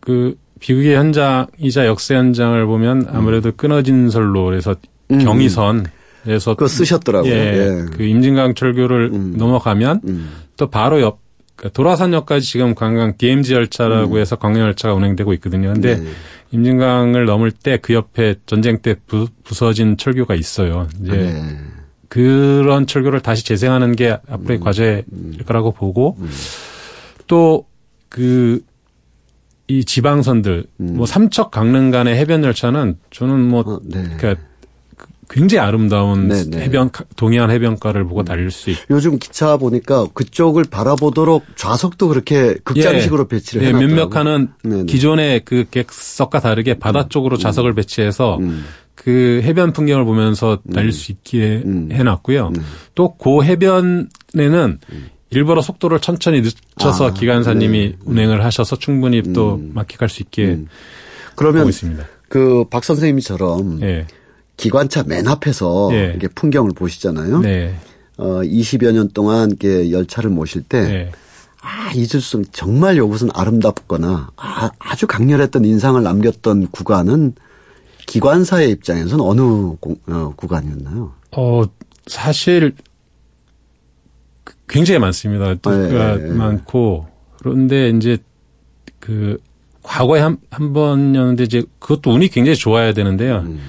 [0.00, 3.52] 그 비극의 현장이자 역사 현장을 보면 아무래도 음.
[3.56, 4.76] 끊어진 설로 그래서
[5.10, 5.18] 음.
[5.18, 5.90] 경의선 그
[6.26, 7.32] 래서 그 쓰셨더라고요.
[7.32, 7.84] 예, 예.
[7.96, 9.34] 그 임진강 철교를 음.
[9.36, 10.30] 넘어가면 음.
[10.56, 11.20] 또 바로 옆
[11.56, 14.20] 그러니까 도라산역까지 지금 관광 DMZ 열차라고 음.
[14.20, 15.72] 해서 광역 열차가 운행되고 있거든요.
[15.72, 16.06] 근데 네.
[16.52, 20.86] 임진강을 넘을 때 그 옆에 전쟁 때 부, 서진 철교가 있어요.
[21.00, 21.56] 이제 네.
[22.08, 24.64] 그런 철교를 다시 재생하는 게 앞으로의 음.
[24.64, 25.04] 과제일
[25.46, 26.30] 거라고 보고 음.
[27.26, 28.60] 또그
[29.68, 30.96] 이 지방선들 음.
[30.96, 34.02] 뭐 삼척 강릉 간의 해변 열차는 저는 뭐 어, 네.
[34.16, 34.36] 그러니까
[35.28, 36.44] 굉장히 아름다운 네네.
[36.50, 36.62] 네.
[36.64, 38.24] 해변 동해안 해변가를 보고 음.
[38.24, 43.28] 달릴 수 있고 요즘 기차 보니까 그쪽을 바라보도록 좌석도 그렇게 극장식으로 예.
[43.28, 43.96] 배치를 예, 해놨더라고요.
[43.96, 44.84] 몇몇 칸은 네네.
[44.84, 47.08] 기존의 그 객석과 다르게 바다 음.
[47.08, 48.64] 쪽으로 좌석을 배치해서 음.
[48.94, 50.92] 그 해변 풍경을 보면서 달릴 음.
[50.92, 51.88] 수 있게 음.
[51.92, 52.52] 해놨고요.
[52.56, 52.64] 음.
[52.94, 54.78] 또고 해변에는
[55.30, 57.96] 일부러 속도를 천천히 늦춰서 아, 기관사님이 네.
[58.04, 60.60] 운행을 하셔서 충분히 또 막히갈 수 있게
[61.34, 62.04] 그러면 있습니다.
[62.28, 64.06] 그 박 선생님처럼 예.
[64.56, 66.06] 기관차 맨 앞에서 네.
[66.06, 67.40] 이렇게 풍경을 보시잖아요.
[67.40, 67.74] 네.
[68.16, 71.12] 어, 20여 년 동안 이렇게 열차를 모실 때, 네.
[71.60, 77.34] 아, 잊을 수, 정말 이것은 아름답거나, 아, 아주 강렬했던 인상을 남겼던 구간은
[78.06, 79.40] 기관사의 입장에서는 어느
[79.80, 81.12] 공, 어, 구간이었나요?
[81.36, 81.62] 어,
[82.06, 82.74] 사실
[84.68, 85.54] 굉장히 많습니다.
[85.54, 88.18] 네, 네, 많고, 그런데 이제
[89.00, 89.38] 그,
[89.82, 93.40] 과거에 한, 한 번이었는데 이제 그것도 운이 굉장히 좋아야 되는데요.
[93.46, 93.60] 음.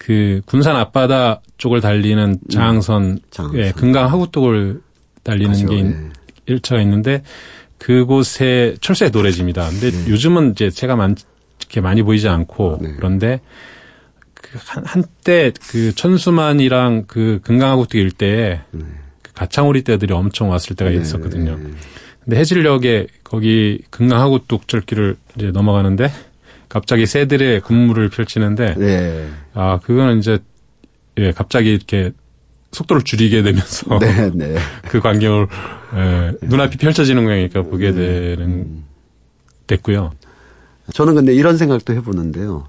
[0.00, 3.60] 그 군산 앞바다 쪽을 달리는 장항선, 음, 장항선.
[3.60, 4.80] 예, 금강 하구 쪽을
[5.22, 5.68] 달리는 그렇죠.
[5.68, 5.94] 게 예.
[6.46, 7.22] 일차가 있는데
[7.76, 9.68] 그곳에 철새 노래집니다.
[9.68, 10.10] 근데 네.
[10.10, 11.14] 요즘은 이제 제가 많,
[11.60, 12.94] 이렇게 많이 보이지 않고 네.
[12.96, 13.42] 그런데
[14.32, 18.84] 그 한, 한때 그 천수만이랑 그 금강하구뚝 일대에 네.
[19.20, 20.96] 그 가창오리 떼들이 엄청 왔을 때가 네.
[20.96, 21.58] 있었거든요.
[22.24, 26.10] 근데 해질녘에 거기 금강하구뚝 철길을 이제 넘어가는데
[26.70, 29.28] 갑자기 새들의 군무를 펼치는데 네.
[29.52, 30.38] 아 그거는 이제
[31.18, 32.12] 예 갑자기 이렇게
[32.72, 34.56] 속도를 줄이게 되면서 네, 네.
[34.88, 35.48] 그 광경을
[35.96, 37.96] 예, 눈앞이 펼쳐지는 거니까 보게 음.
[37.96, 38.84] 되는
[39.66, 40.12] 됐고요.
[40.94, 42.68] 저는 근데 이런 생각도 해보는데요.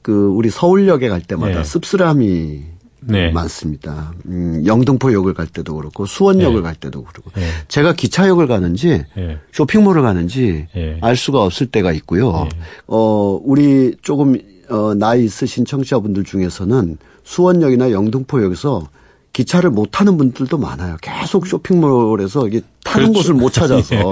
[0.00, 1.64] 그 우리 서울역에 갈 때마다 네.
[1.64, 2.73] 씁쓸함이
[3.06, 3.30] 네.
[3.30, 4.12] 많습니다.
[4.26, 6.62] 음, 영등포역을 갈 때도 그렇고 수원역을 네.
[6.62, 7.46] 갈 때도 그렇고 네.
[7.68, 9.38] 제가 기차역을 가는지 예.
[9.52, 10.98] 쇼핑몰을 가는지 예.
[11.00, 12.48] 알 수가 없을 때가 있고요.
[12.52, 12.58] 예.
[12.86, 14.38] 어, 우리 조금
[14.68, 18.88] 어, 나이 있으신 청취자분들 중에서는 수원역이나 영등포역에서
[19.32, 20.96] 기차를 못 타는 분들도 많아요.
[21.02, 23.18] 계속 쇼핑몰에서 이게 타는 그렇죠.
[23.18, 24.02] 곳을 못 찾아서 예.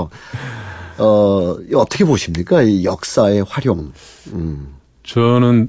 [0.98, 2.62] 어, 어떻게 보십니까?
[2.62, 3.92] 이 역사의 활용.
[4.32, 4.74] 음.
[5.04, 5.68] 저는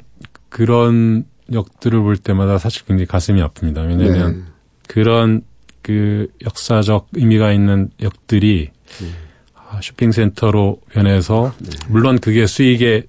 [0.49, 3.87] 그런 역들을 볼 때마다 사실 굉장히 가슴이 아픕니다.
[3.87, 4.43] 왜냐하면 네.
[4.87, 5.41] 그런
[5.81, 8.71] 그 역사적 의미가 있는 역들이
[9.55, 11.53] 아, 쇼핑센터로 변해서
[11.87, 13.03] 물론 그게 수익에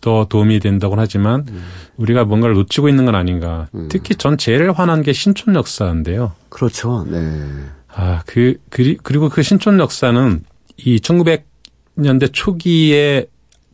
[0.00, 1.46] 더 도움이 된다고 하지만
[1.96, 3.68] 우리가 뭔가를 놓치고 있는 건 아닌가.
[3.88, 6.32] 특히 전 제일 화난 게 신촌 역사인데요.
[6.50, 7.06] 그렇죠.
[7.10, 7.18] 네.
[7.88, 10.44] 아, 그, 그리, 그리고 그 신촌 역사는
[10.76, 13.26] 이 1900년대 초기에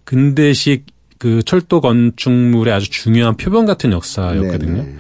[0.05, 0.87] 근대식
[1.21, 4.83] 그 철도 건축물의 아주 중요한 표본 같은 역사였거든요.
[4.83, 4.97] 네, 네.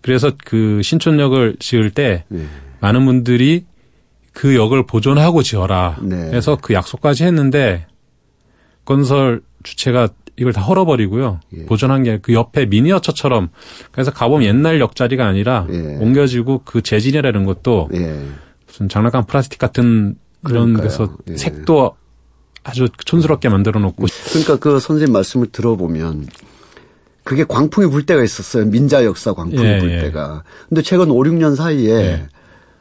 [0.00, 2.46] 그래서 그 신촌역을 지을 때 네.
[2.78, 3.64] 많은 분들이
[4.32, 5.96] 그 역을 보존하고 지어라.
[6.02, 6.30] 네.
[6.32, 7.84] 해서 그 약속까지 했는데
[8.84, 11.40] 건설 주체가 이걸 다 헐어버리고요.
[11.56, 11.66] 예.
[11.66, 13.48] 보존한 게 그 옆에 미니어처처럼
[13.90, 15.96] 그래서 가보면 옛날 역자리가 아니라 예.
[15.98, 18.22] 옮겨지고 그 재질이라는 것도 예.
[18.68, 20.76] 무슨 장난감 플라스틱 같은 그런.
[20.80, 21.36] 데서 예.
[21.36, 21.96] 색도
[22.66, 26.26] 아주 촌스럽게 만들어 놓고 그러니까 그 선생님 말씀을 들어보면
[27.22, 28.66] 그게 광풍이 불 때가 있었어요.
[28.66, 30.00] 민자 역사 광풍이 예, 불 예.
[30.02, 30.42] 때가.
[30.68, 32.26] 근데 최근 5, 6년 사이에 예.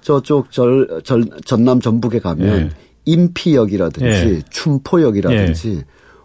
[0.01, 2.69] 저쪽 절, 절, 전남 전북에 가면 예.
[3.05, 4.41] 인피역이라든지 예.
[4.49, 5.83] 춘포역이라든지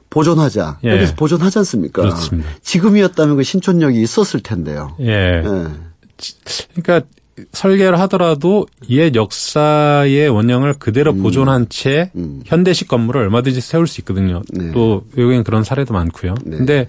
[0.08, 0.78] 보존하자.
[0.84, 0.90] 예.
[0.90, 2.02] 여기서 보존하지 않습니까?
[2.02, 2.48] 그렇습니다.
[2.62, 4.96] 지금이었다면 그 신촌역이 있었을 텐데요.
[5.00, 5.42] 예.
[5.42, 5.42] 예.
[6.74, 7.06] 그러니까
[7.52, 12.42] 설계를 하더라도 옛 역사의 원형을 그대로 보존한 채 음.
[12.46, 14.42] 현대식 건물을 얼마든지 세울 수 있거든요.
[14.52, 14.72] 네.
[14.72, 16.34] 또 외국엔 그런 사례도 많고요.
[16.44, 16.56] 네.
[16.58, 16.88] 근데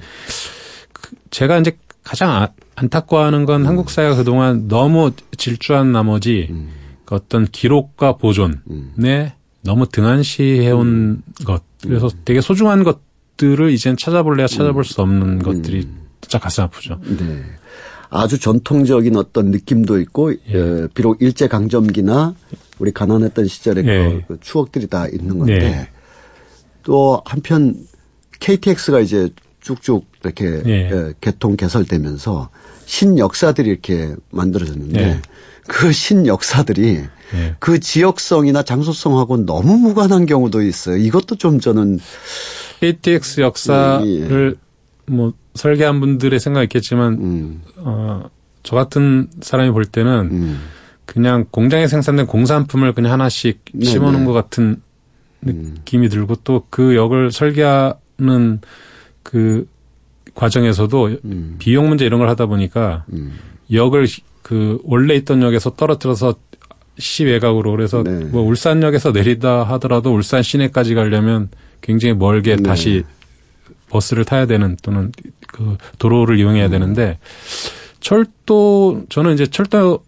[0.94, 3.46] 그 제가 이제 가장 아- 안타까워하는 음.
[3.46, 6.70] 건 한국 사회가 그동안 너무 질주한 나머지 음.
[7.06, 9.34] 그 어떤 기록과 보존에
[9.64, 11.22] 너무 등한시해온 음.
[11.46, 11.64] 것.
[11.84, 15.40] 그래서 되게 소중한 것들을 이젠 찾아볼래야 찾아볼 수 없는 음.
[15.40, 15.88] 것들이
[16.22, 17.00] 진짜 가슴 아프죠.
[17.04, 17.44] 네.
[18.12, 22.36] 아주 전통적인 어떤 느낌도 있고, 예, 비록 일제 강점기나
[22.78, 24.24] 우리 가난했던 시절의 예.
[24.28, 25.90] 그, 그 추억들이 다 있는 건데, 네.
[26.84, 27.76] 또 한편
[28.42, 29.30] KTX가 이제
[29.62, 30.72] 쭉쭉 이렇게 예.
[30.92, 32.50] 예, 개통 개설되면서
[32.86, 35.22] 신역사들이 이렇게 만들어졌는데, 예.
[35.68, 36.98] 그 신역사들이
[37.34, 37.56] 예.
[37.60, 40.98] 그 지역성이나 장소성하고 너무 무관한 경우도 있어요.
[40.98, 42.00] 이것도 좀 저는
[42.82, 44.58] KTX 역사를
[45.08, 48.30] 뭐 설계한 분들의 생각이 있겠지만 음, 어,
[48.64, 50.62] 저 같은 사람이 볼 때는 음,
[51.06, 54.26] 그냥 공장에 생산된 공산품을 그냥 하나씩 네, 심어놓은 네.
[54.26, 54.82] 것 같은
[55.48, 58.62] 음, 느낌이 들고 또 그 역을 설계하는
[59.24, 59.68] 그
[60.36, 63.34] 과정에서도 음, 비용 문제 이런 걸 하다 보니까 음.
[63.72, 64.08] 역을
[64.42, 66.36] 그 원래 있던 역에서 떨어뜨려서
[66.98, 68.12] 시 외곽으로 그래서 네.
[68.26, 71.50] 뭐 울산역에서 내리다 하더라도 울산 시내까지 가려면
[71.82, 72.64] 굉장히 멀게 네.
[72.64, 73.04] 다시
[73.92, 75.12] 버스를 타야 되는 또는
[75.48, 76.72] 그 도로를 이용해야 음.
[76.72, 77.20] 되는데
[78.00, 80.00] 철도 저는 이제 철도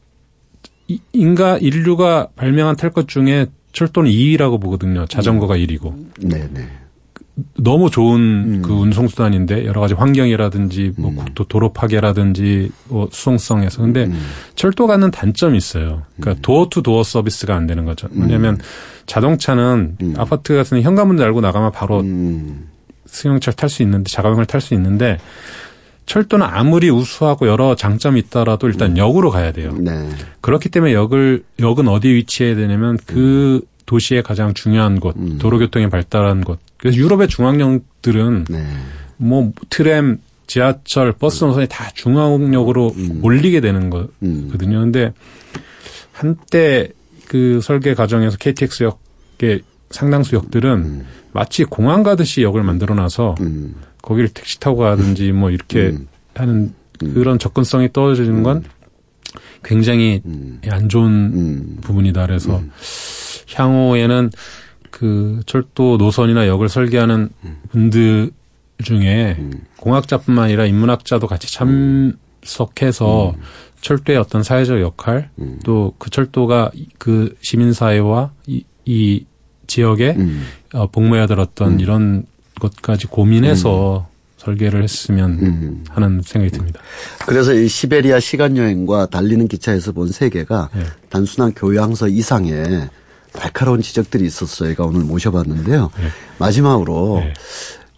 [0.88, 5.06] 이- 인가 인류가 발명한 탈 것 중에 철도는 2위라고 보거든요.
[5.08, 5.94] 자전거가 1위고.
[6.22, 6.68] 네, 네.
[7.58, 8.62] 너무 좋은 음.
[8.64, 14.22] 그 운송 수단인데 여러 가지 환경이라든지 뭐 국도 도로 파괴라든지 뭐 수송성에서 근데 음.
[14.56, 16.04] 철도 갖는 단점이 있어요.
[16.20, 18.08] 그러니까 도어 투 도어 서비스가 안 되는 거죠.
[18.12, 18.60] 왜냐하면
[19.08, 20.14] 자동차는 음.
[20.18, 22.68] 아파트 같은 데 현관문 열고 나가면 바로 음,
[23.14, 25.20] 승용차를 탈 수 있는데 자가용을 탈 수 있는데
[26.06, 29.74] 철도는 아무리 우수하고 여러 장점이 있더라도 일단 역으로 가야 돼요.
[29.80, 30.10] 네.
[30.42, 35.38] 그렇기 때문에 역을 역은 어디에 위치해야 되냐면 그 도시의 가장 중요한 곳, 음.
[35.40, 36.60] 도로교통이 발달한 곳.
[36.78, 38.66] 그래서 유럽의 중앙역들은 네.
[39.18, 43.90] 뭐 트램, 지하철, 버스 노선이 다 중앙역으로 몰리게 되는
[44.22, 44.48] 음.
[44.50, 44.80] 거거든요.
[44.82, 45.14] 근데
[46.12, 46.90] 한때
[47.28, 49.62] 그 설계 과정에서 KTX 역의
[49.94, 55.88] 상당수 역들은 마치 공항 가듯이 역을 만들어 놔서 음, 거기를 택시 타고 가든지 뭐 이렇게
[55.90, 56.08] 음.
[56.36, 58.64] 하는 그런 접근성이 떨어지는 건
[59.64, 60.60] 굉장히 음.
[60.70, 61.78] 안 좋은 음.
[61.82, 62.26] 부분이다.
[62.28, 62.62] 그래서
[63.56, 64.32] 향후에는
[64.92, 67.30] 그 철도 노선이나 역을 설계하는
[67.72, 68.32] 분들
[68.84, 69.38] 중에
[69.78, 71.48] 공학자뿐만 아니라 인문학자도 같이
[72.42, 73.36] 참석해서
[73.82, 75.30] 철도의 어떤 사회적 역할
[75.64, 79.26] 또 그 철도가 이- 그 시민사회와 이, 이
[79.68, 80.46] 지역에 음.
[80.74, 82.26] 어, 복무해야 될 어떤 이런
[82.60, 85.84] 것까지 고민해서 설계를 했으면 음.
[85.90, 86.82] 하는 생각이 듭니다.
[87.26, 90.84] 그래서 이 시베리아 시간 여행과 달리는 기차에서 본 세계가 예.
[91.10, 92.90] 단순한 교양서 이상의
[93.34, 94.70] 날카로운 지적들이 있었어요.
[94.70, 95.92] 제가 오늘 모셔봤는데요.
[96.00, 96.04] 예.
[96.40, 97.34] 마지막으로 예.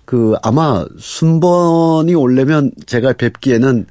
[0.06, 3.88] 그 아마 순번이 올려면 제가 뵙기에는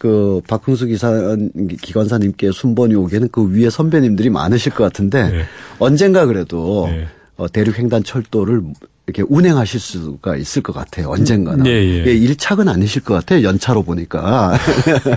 [0.00, 1.36] 그 박흥수 기사
[1.82, 5.42] 기관사님께 순번이 오기에는 그 위에 선배님들이 많으실 것 같은데 네.
[5.78, 7.08] 언젠가 그래도 네.
[7.38, 8.62] 어, 대륙 횡단 철도를
[9.06, 11.08] 이렇게 운행하실 수가 있을 것 같아요.
[11.08, 11.66] 언젠가는.
[11.66, 12.04] 예, 예.
[12.04, 13.42] 예, 일착은 아니실 것 같아요.
[13.42, 14.58] 연차로 보니까.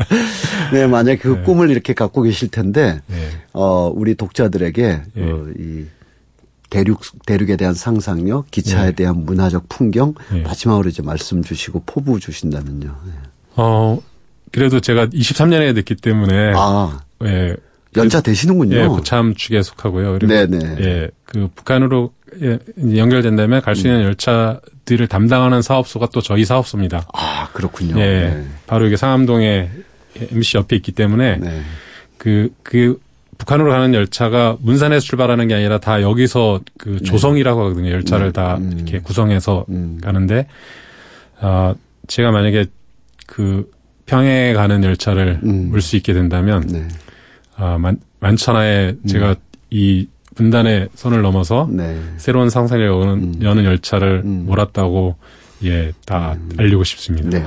[0.71, 1.41] 네, 만약 그 네.
[1.41, 3.29] 꿈을 이렇게 갖고 계실 텐데, 네.
[3.51, 5.21] 어, 우리 독자들에게, 예.
[5.21, 5.85] 어, 이
[6.69, 8.95] 대륙, 대륙에 대한 상상력, 기차에 네.
[8.95, 10.41] 대한 문화적 풍경, 네.
[10.41, 12.95] 마지막으로 이제 말씀 주시고 포부 주신다면요.
[13.07, 13.13] 네.
[13.55, 13.99] 어,
[14.51, 16.53] 그래도 제가 23년에 됐기 때문에.
[16.55, 17.01] 아.
[17.25, 17.55] 예.
[17.97, 18.77] 연차 되시는군요.
[18.77, 20.13] 예, 고참 축에 속하고요.
[20.13, 20.75] 그리고 네네.
[20.79, 22.59] 예, 그 북한으로 예,
[22.95, 24.05] 연결된다면 갈수 있는 음.
[24.05, 27.05] 열차들을 담당하는 사업소가 또 저희 사업소입니다.
[27.13, 27.99] 아, 그렇군요.
[27.99, 28.45] 예, 네.
[28.67, 29.69] 바로 이게 상암동에
[30.31, 31.61] MBC 옆에 있기 때문에 네.
[32.17, 32.99] 그, 그
[33.37, 37.03] 북한으로 가는 열차가 문산에서 출발하는 게 아니라 다 여기서 그 네.
[37.03, 37.89] 조성이라고 하거든요.
[37.91, 39.99] 열차를 음, 다 음, 이렇게 구성해서 음.
[40.01, 40.47] 가는데,
[41.39, 41.73] 아,
[42.07, 42.65] 제가 만약에
[43.25, 43.69] 그
[44.05, 45.69] 평양에 가는 열차를 음.
[45.71, 46.87] 물수 있게 된다면, 네.
[47.61, 49.07] 아, 만, 만천하에 음.
[49.07, 49.35] 제가
[49.69, 52.01] 이 분단의 선을 넘어서 네.
[52.17, 53.39] 새로운 상상을 여는, 음.
[53.43, 55.15] 여는 열차를 몰았다고
[55.65, 57.29] 예, 다 알리고 싶습니다.
[57.29, 57.45] 네.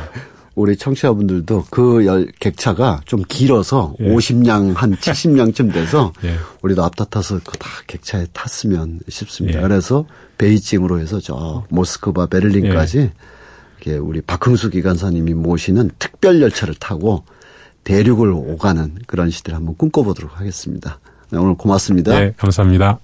[0.55, 4.05] 우리 청취자분들도 그 열, 객차가 좀 길어서 예.
[4.09, 6.37] 50량 한 70량쯤 돼서 예.
[6.62, 9.59] 우리도 앞다타서 그다 객차에 탔으면 싶습니다.
[9.59, 9.62] 예.
[9.62, 10.07] 그래서
[10.38, 13.12] 베이징으로 해서 저 모스크바 베를린까지 예.
[13.81, 17.24] 이렇게 우리 박흥수 기관사님이 모시는 특별 열차를 타고
[17.84, 20.98] 대륙을 오가는 그런 시대를 한번 꿈꿔보도록 하겠습니다.
[21.30, 22.18] 네, 오늘 고맙습니다.
[22.18, 22.98] 네, 감사합니다.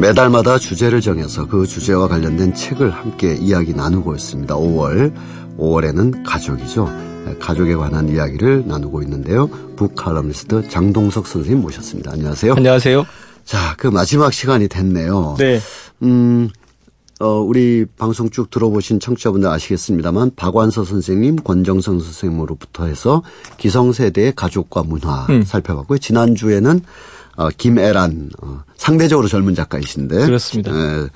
[0.00, 4.54] 매달마다 주제를 정해서 그 주제와 관련된 책을 함께 이야기 나누고 있습니다.
[4.54, 5.12] 5월,
[5.58, 6.88] 5월에는 가족이죠.
[7.38, 9.48] 가족에 관한 이야기를 나누고 있는데요.
[9.76, 12.12] 북칼럼니스트 장동석 선생님 모셨습니다.
[12.12, 12.54] 안녕하세요.
[12.54, 13.04] 안녕하세요.
[13.50, 15.34] 자, 그 마지막 시간이 됐네요.
[15.36, 15.58] 네.
[16.04, 16.48] 음,
[17.18, 23.24] 어, 우리 방송 쭉 들어보신 청취자분들 아시겠습니다만 박완서 선생님, 권정성 선생님으로부터 해서
[23.56, 25.42] 기성세대의 가족과 문화 음.
[25.42, 25.98] 살펴봤고요.
[25.98, 26.80] 지난주에는
[27.38, 30.70] 어, 김애란 어, 상대적으로 젊은 작가이신데 그렇습니다.
[30.70, 31.08] 에,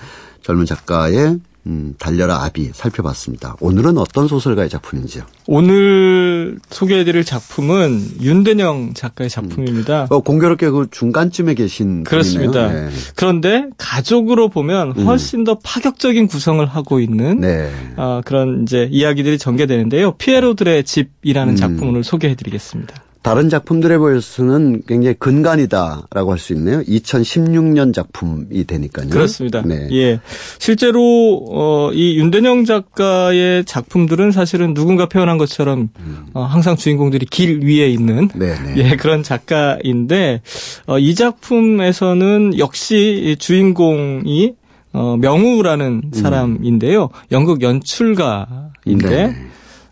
[0.43, 3.57] 젊은 작가의 음, 달려라 아비 살펴봤습니다.
[3.61, 5.25] 오늘은 어떤 소설가의 작품인지요?
[5.47, 10.03] 오늘 소개해드릴 작품은 윤대영 작가의 작품입니다.
[10.03, 10.07] 음.
[10.11, 12.71] 어, 공교롭게 그 중간쯤에 계신 그렇습니다.
[12.71, 12.89] 네.
[13.17, 15.07] 그런데 가족으로 보면 음.
[15.07, 15.45] 훨씬 음.
[15.45, 17.71] 더 파격적인 구성을 하고 있는 네.
[17.97, 20.13] 어, 그런 이제 이야기들이 전개되는데요.
[20.17, 21.57] 피에로들의 집이라는 음.
[21.57, 22.95] 작품을 소개해드리겠습니다.
[23.25, 26.83] 다른 작품들에 비해서는 굉장히 근간이다라고 할 수 있네요.
[26.83, 29.09] 2016년 작품이 되니까요.
[29.09, 29.63] 그렇습니다.
[29.63, 29.89] 네.
[29.93, 30.21] 예.
[30.59, 36.27] 실제로 어, 이 윤대영 작가의 작품들은 사실은 누군가 표현한 것처럼 음.
[36.35, 38.75] 어, 항상 주인공들이 길 위에 있는 네네.
[38.75, 38.91] 네.
[38.91, 40.43] 예, 그런 작가인데
[40.87, 44.53] 어, 이 작품에서는 역시 주인공이
[44.93, 46.11] 어, 명우라는 음.
[46.13, 47.09] 사람인데요.
[47.33, 48.69] 연극 연출가인데
[49.09, 49.35] 네.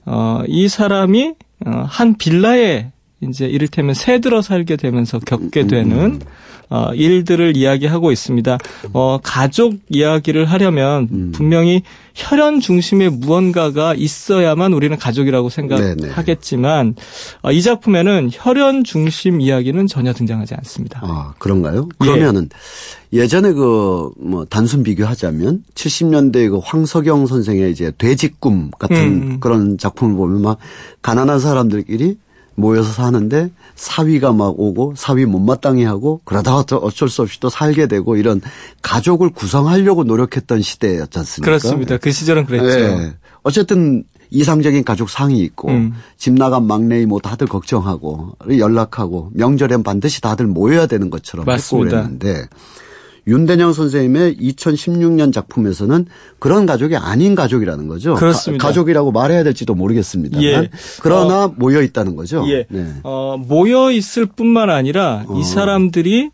[0.05, 1.33] 어, 이 사람이
[1.65, 6.21] 어, 한 빌라에 이제 이를테면 새 들어 살게 되면서 겪게 되는
[6.69, 8.59] 어, 일들을 이야기하고 있습니다.
[8.95, 11.33] 어, 가족 이야기를 하려면 음.
[11.35, 11.83] 분명히
[12.15, 16.95] 혈연 중심의 무언가가 있어야만 우리는 가족이라고 생각하겠지만
[17.43, 21.01] 어, 이 작품에는 혈연 중심 이야기는 전혀 등장하지 않습니다.
[21.03, 21.89] 아 그런가요?
[21.99, 22.49] 그러면은
[23.13, 23.27] 예.
[23.27, 29.41] 전에 그 뭐 단순 비교하자면 70년대 그 황석영 선생의 이제 돼지꿈 같은 음.
[29.41, 30.59] 그런 작품을 보면 막
[31.03, 32.17] 가난한 사람들끼리
[32.55, 37.87] 모여서 사는데 사위가 막 오고 사위 못마땅해 하고 그러다가 또 어쩔 수 없이 또 살게
[37.87, 38.41] 되고 이런
[38.83, 41.47] 가족을 구성하려고 노력했던 시대였지 않습니까?
[41.47, 41.97] 그렇습니다.
[41.99, 42.67] 그 시절은 그랬죠.
[42.67, 43.15] 네.
[43.43, 45.93] 어쨌든 이상적인 가족 상이 있고 음.
[46.17, 51.99] 집 나간 막내 이 뭐 다들 걱정하고 연락하고 명절엔 반드시 다들 모여야 되는 것처럼 맞습니다.
[51.99, 52.49] 했고 그랬는데
[53.27, 56.07] 윤대영 선생님의 2016년 작품에서는
[56.39, 58.15] 그런 가족이 아닌 가족이라는 거죠.
[58.15, 58.67] 그렇습니다.
[58.67, 60.43] 가, 족이라고 말해야 될지도 모르겠습니다.
[60.43, 60.71] 예.
[61.03, 62.45] 그러나 어, 모여 있다는 거죠.
[62.49, 62.67] 예.
[62.69, 62.87] 네.
[63.05, 65.39] 어, 모여 있을 뿐만 아니라 어.
[65.39, 66.31] 이 사람들이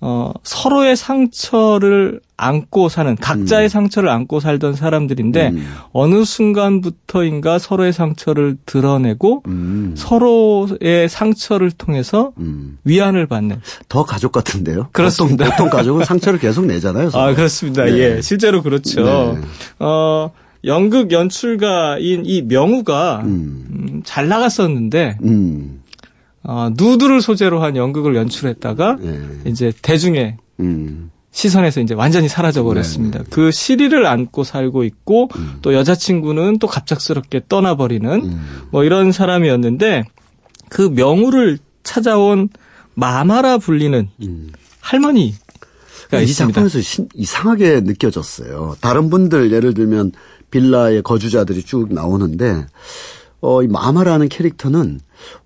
[0.00, 3.68] 어, 서로의 상처를 안고 사는 각자의 음.
[3.68, 5.66] 상처를 안고 살던 사람들인데 음.
[5.92, 9.94] 어느 순간부터인가 서로의 상처를 드러내고 음.
[9.96, 12.78] 서로의 상처를 통해서 음.
[12.84, 14.88] 위안을 받는 더 가족 같은데요.
[14.92, 15.46] 그렇습니다.
[15.46, 17.10] 보통, 보통 가족은 상처를 계속 내잖아요.
[17.10, 17.24] 서로.
[17.24, 17.84] 아 그렇습니다.
[17.84, 17.98] 네.
[17.98, 19.04] 예, 실제로 그렇죠.
[19.04, 19.40] 네.
[19.80, 20.30] 어.
[20.64, 23.92] 연극 연출가인 이 명우가 음.
[24.04, 25.82] 음잘 나갔었는데 음.
[26.50, 29.20] 어, 누드를 소재로 한 연극을 연출했다가 네.
[29.44, 31.10] 이제 대중의 음.
[31.30, 33.18] 시선에서 이제 완전히 사라져 버렸습니다.
[33.18, 33.30] 네, 네.
[33.30, 35.58] 그 시리를 안고 살고 있고 음.
[35.60, 38.46] 또 여자친구는 또 갑작스럽게 떠나버리는 음.
[38.70, 40.04] 뭐 이런 사람이었는데
[40.70, 42.48] 그 명우를 찾아온
[42.94, 44.48] 마마라 불리는 음.
[44.80, 45.34] 할머니
[46.14, 46.32] 이.
[46.32, 48.76] 작품에서 신, 이상하게 느껴졌어요.
[48.80, 50.12] 다른 분들 예를 들면
[50.50, 52.64] 빌라의 거주자들이 쭉 나오는데
[53.40, 55.00] 어, 이 마마라는 캐릭터는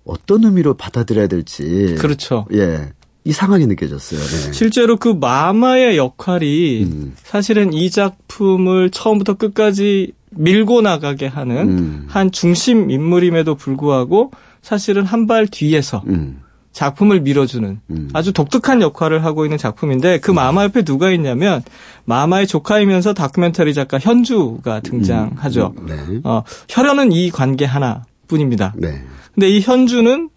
[0.05, 2.45] 어떤 의미로 받아들여야 될지 그렇죠.
[2.53, 2.91] 예.
[3.25, 4.19] 이상하게 느껴졌어요.
[4.19, 4.51] 네.
[4.51, 7.13] 실제로 그 마마의 역할이 음.
[7.23, 12.05] 사실은 이 작품을 처음부터 끝까지 밀고 나가게 하는 음.
[12.09, 14.31] 한 중심 인물임에도 불구하고
[14.61, 16.41] 사실은 한 발 뒤에서 음.
[16.73, 18.09] 작품을 밀어주는 음.
[18.13, 21.61] 아주 독특한 역할을 하고 있는 작품인데 그 마마 옆에 누가 있냐면
[22.05, 25.73] 마마의 조카이면서 다큐멘터리 작가 현주가 등장하죠.
[25.77, 25.85] 음.
[25.85, 26.19] 네.
[26.23, 28.73] 어, 혈연은 이 관계 하나뿐입니다.
[28.75, 29.03] 네.
[29.33, 30.29] 근데 이 현주는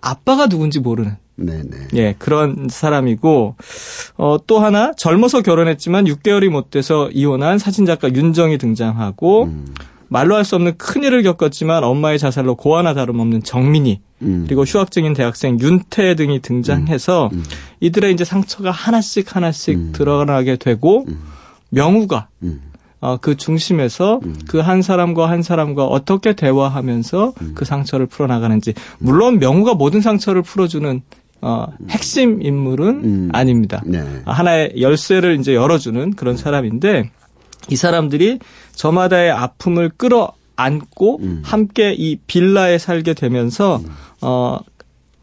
[0.00, 1.88] 아빠가 누군지 모르는 네네.
[1.94, 3.56] 예, 그런 사람이고,
[4.16, 9.66] 어, 또 하나, 젊어서 결혼했지만 6개월이 못 돼서 이혼한 사진작가 윤정이 등장하고, 음.
[10.14, 14.44] 말로 할 수 없는 큰일을 겪었지만 엄마의 자살로 고아나 다름없는 정민이, 음.
[14.46, 17.38] 그리고 휴학 중인 대학생 윤태 등이 등장해서 음.
[17.38, 17.44] 음.
[17.80, 19.92] 이들의 이제 상처가 하나씩 하나씩 음.
[19.92, 21.18] 드러나게 되고, 음.
[21.70, 22.28] 명우가,
[23.00, 28.72] 어, 그 중심에서 그 한 사람과 한 사람과 어떻게 대화하면서 그 상처를 풀어나가는지.
[29.00, 31.02] 물론 명우가 모든 상처를 풀어주는
[31.40, 33.28] 어, 핵심 인물은 음.
[33.32, 33.82] 아닙니다.
[33.84, 34.00] 네.
[34.24, 37.10] 하나의 열쇠를 이제 열어주는 그런 사람인데
[37.70, 38.38] 이 사람들이
[38.74, 41.42] 저마다의 아픔을 끌어안고 음.
[41.44, 43.90] 함께 이 빌라에 살게 되면서 음.
[44.22, 44.58] 어,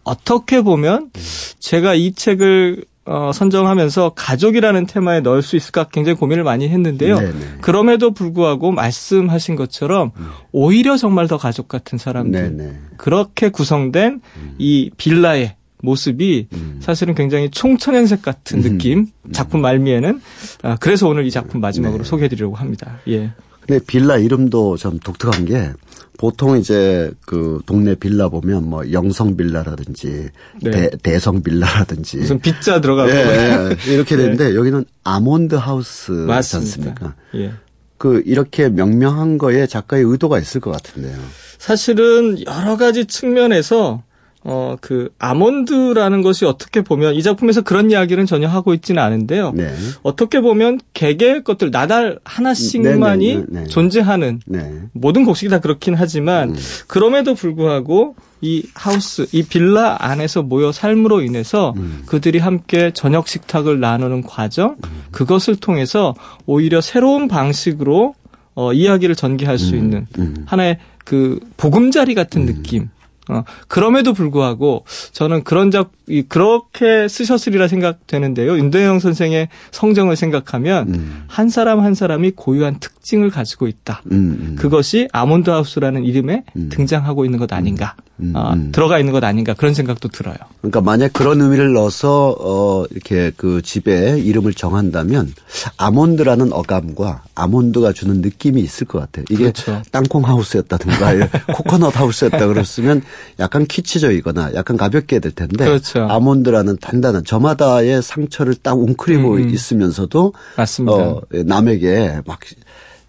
[0.04, 1.22] 어떻게 보면 음.
[1.60, 7.20] 제가 이 책을 어, 선정하면서 가족이라는 테마에 넣을 수 있을까 굉장히 고민을 많이 했는데요.
[7.20, 7.32] 네네.
[7.32, 7.46] 네.
[7.62, 10.30] 그럼에도 불구하고 말씀하신 것처럼 음.
[10.52, 12.72] 오히려 정말 더 가족 같은 사람들 네네.
[12.72, 12.80] 네.
[12.98, 14.56] 그렇게 구성된 음.
[14.60, 16.78] 이 빌라의 모습이 음.
[16.80, 18.64] 사실은 굉장히 총천연색 같은 음.
[18.64, 19.32] 느낌 음.
[19.32, 20.22] 작품 말미에는
[20.64, 22.10] 아, 그래서 오늘 이 작품 마지막으로 네.
[22.10, 23.00] 소개해드리려고 합니다.
[23.08, 23.32] 예.
[23.62, 25.72] 근데 빌라 이름도 좀 독특한 게
[26.18, 30.30] 보통 이제 그 동네 빌라 보면 뭐 영성 빌라라든지
[30.62, 30.90] 네.
[31.02, 34.24] 대, 성 빌라라든지 무슨 빗자 들어가고 예, 예, 이렇게 네.
[34.24, 37.16] 되는데 여기는 아몬드 하우스 맞지 않습니까?
[37.36, 37.54] 예.
[37.98, 41.18] 그 이렇게 명명한 거에 작가의 의도가 있을 것 같은데요.
[41.60, 44.02] 사실은 여러 가지 측면에서
[44.44, 49.52] 어, 그, 아몬드라는 것이 어떻게 보면, 이 작품에서 그런 이야기는 전혀 하고 있지는 않은데요.
[49.56, 49.72] 네.
[50.02, 53.36] 어떻게 보면, 개개의 것들, 나달 하나씩만이.
[53.36, 53.64] 네, 네.
[53.66, 54.82] 존재하는, 네.
[54.94, 56.56] 모든 곡식이 다 그렇긴 하지만, 음.
[56.88, 62.02] 그럼에도 불구하고, 이 하우스, 이 빌라 안에서 모여 삶으로 인해서 음.
[62.08, 65.04] 그들이 함께 저녁 식탁을 나누는 과정, 음.
[65.12, 66.16] 그것을 통해서
[66.48, 68.16] 오히려 새로운 방식으로
[68.56, 69.78] 어, 이야기를 전개할 수 음.
[69.78, 70.36] 있는 음.
[70.48, 72.46] 하나의 그 보금자리 같은 음.
[72.48, 72.90] 느낌.
[73.32, 75.92] 어, 그럼에도 불구하고 저는 그런 작
[76.28, 78.58] 그렇게 쓰셨으리라 생각되는데요.
[78.58, 81.24] 윤대영 선생의 성정을 생각하면 음.
[81.28, 84.02] 한 사람 한 사람이 고유한 특징을 가지고 있다.
[84.12, 84.56] 음, 음.
[84.60, 86.70] 그것이 아몬드 하우스라는 이름에 음.
[86.72, 87.96] 등장하고 있는 것 아닌가.
[88.20, 90.36] 음, 어, 들어가 있는 것 아닌가 그런 생각도 들어요.
[90.60, 95.34] 그러니까 만약 그런 의미를 넣어서 어, 이렇게 그 집에 이름을 정한다면
[95.78, 99.26] 아몬드라는 어감과 아몬드가 주는 느낌이 있을 것 같아요.
[99.30, 99.82] 이게 그렇죠.
[99.92, 103.02] 땅콩 하우스였다든가 코코넛 하우스였다 그랬으면
[103.40, 106.04] 약간 키치적이거나 약간 가볍게 될 텐데 그렇죠.
[106.04, 109.50] 아몬드라는 단단한 저마다의 상처를 딱 웅크리고 음.
[109.50, 110.96] 있으면서도 맞습니다.
[110.96, 112.40] 어, 남에게 막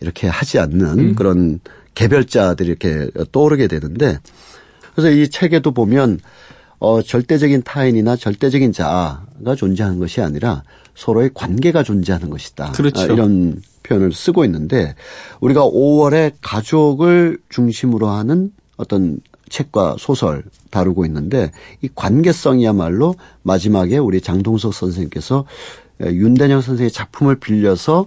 [0.01, 1.15] 이렇게 하지 않는 음.
[1.15, 1.61] 그런
[1.95, 4.19] 개별자들이 이렇게 떠오르게 되는데
[4.95, 6.21] 그래서 이 책에도 보면
[6.79, 9.25] 어, 절대적인 타인이나 절대적인 자가
[9.57, 12.73] 존재하는 것이 아니라 서로의 관계가 존재하는 것이다.
[12.73, 13.03] 그렇죠.
[13.03, 14.95] 아, 이런 표현을 쓰고 있는데
[15.41, 19.19] 우리가 5월에 가족을 중심으로 하는 어떤
[19.53, 25.45] 책과 소설 다루고 있는데 이 관계성이야말로 마지막에 우리 장동석 선생님께서
[26.01, 28.07] 윤대영 선생의 작품을 빌려서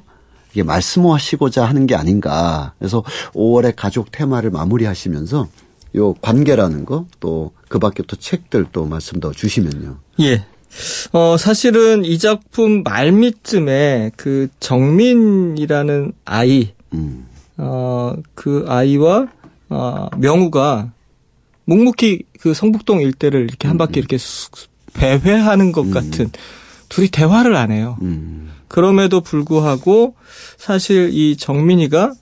[0.52, 2.74] 이게 말씀하시고자 하는 게 아닌가.
[2.80, 5.48] 그래서 5월의 가족 테마를 마무리하시면서
[5.96, 9.98] 요 관계라는 거 또 그 밖에 또 책들 또 말씀 더 주시면요.
[10.22, 10.46] 예.
[11.14, 17.28] 어, 사실은 이 작품 말미쯤에 그 정민이라는 아이, 음.
[17.58, 19.28] 어, 그 아이와
[19.70, 20.91] 어, 명우가
[21.66, 24.01] 묵묵히 그 성북동 일대를 이렇게 한 바퀴 음.
[24.01, 24.18] 이렇게
[24.93, 25.91] 배회하는 것 음.
[25.91, 26.32] 같은
[26.89, 27.97] 둘이 대화를 안 해요.
[28.01, 28.51] 음.
[28.68, 30.16] 그럼에도 불구하고
[30.57, 32.13] 사실 이 정민이가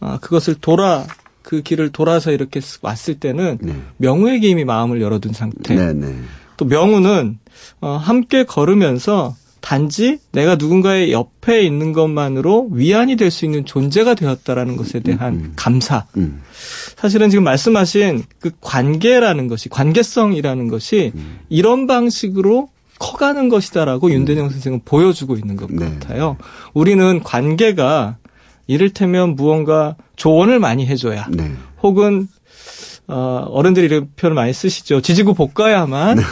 [0.00, 1.06] 아, 그것을 돌아
[1.42, 3.74] 그 길을 돌아서 이렇게 왔을 때는 네.
[3.96, 5.74] 명우에게 이미 마음을 열어둔 상태.
[5.74, 6.14] 네, 네.
[6.56, 7.38] 또 명우는
[7.80, 14.76] 어, 함께 걸으면서 단지 내가 누군가의 옆에 있는 것만으로 위안이 될 수 있는 존재가 되었다라는
[14.76, 15.52] 것에 대한 음, 음.
[15.56, 16.06] 감사.
[16.16, 16.42] 음.
[16.96, 21.38] 사실은 지금 말씀하신 그 관계라는 것이 관계성이라는 것이 음.
[21.48, 24.12] 이런 방식으로 커가는 것이다라고 음.
[24.12, 25.88] 윤대영 선생은 보여주고 있는 것 네.
[25.88, 26.36] 같아요.
[26.74, 28.16] 우리는 관계가
[28.66, 31.52] 이를테면 무언가 조언을 많이 해줘야 네.
[31.82, 32.28] 혹은
[33.10, 35.00] 어, 어른들이 이런 표현을 많이 쓰시죠.
[35.00, 36.22] 지지고 볶아야만 네.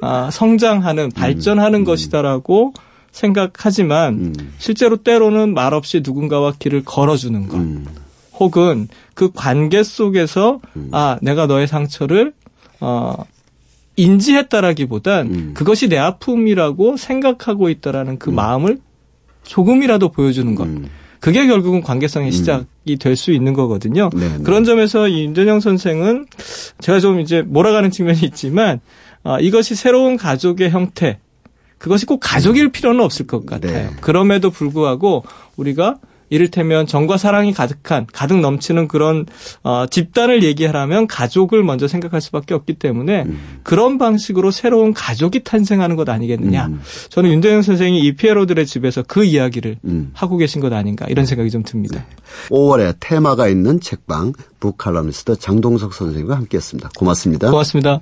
[0.00, 1.84] 아, 성장하는 발전하는 음.
[1.84, 2.74] 것이다라고
[3.12, 4.52] 생각하지만 음.
[4.58, 7.56] 실제로 때로는 말없이 누군가와 길을 걸어주는 것.
[7.56, 7.86] 음.
[8.38, 10.88] 혹은 그 관계 속에서 음.
[10.90, 12.32] 아 내가 너의 상처를
[12.80, 13.14] 어
[13.96, 15.54] 인지했다라기보단 음.
[15.54, 18.34] 그것이 내 아픔이라고 생각하고 있다라는 그 음.
[18.34, 18.80] 마음을
[19.44, 20.66] 조금이라도 보여주는 것.
[21.24, 21.32] 음.
[21.32, 22.32] 그게 결국은 관계성의 음.
[22.32, 24.10] 시작이 될수 있는 거거든요.
[24.10, 24.38] 네네.
[24.38, 24.44] 네.
[24.44, 26.26] 그런 점에서 임전영 선생은
[26.80, 28.80] 제가 좀 이제 몰아가는 측면이 있지만
[29.22, 31.18] 아, 이것이 새로운 가족의 형태,
[31.78, 33.90] 그것이 꼭 가족일 필요는 없을 것 같아요.
[33.90, 33.96] 네.
[34.02, 35.24] 그럼에도 불구하고
[35.56, 35.96] 우리가
[36.30, 39.26] 이를테면 정과 사랑이 가득한 가득 넘치는 그런
[39.62, 43.60] 어, 집단을 얘기하라면 가족을 먼저 생각할 수밖에 없기 때문에 음.
[43.62, 46.66] 그런 방식으로 새로운 가족이 탄생하는 것 아니겠느냐.
[46.66, 46.80] 음.
[47.10, 50.10] 저는 윤대영 선생이 이 피에로들의 집에서 그 이야기를 음.
[50.14, 51.98] 하고 계신 것 아닌가 이런 생각이 좀 듭니다.
[51.98, 52.16] 네.
[52.48, 56.90] 5월에 테마가 있는 책방 북칼럼니스트 장동석 선생님과 함께했습니다.
[56.96, 57.50] 고맙습니다.
[57.50, 58.00] 고맙습니다.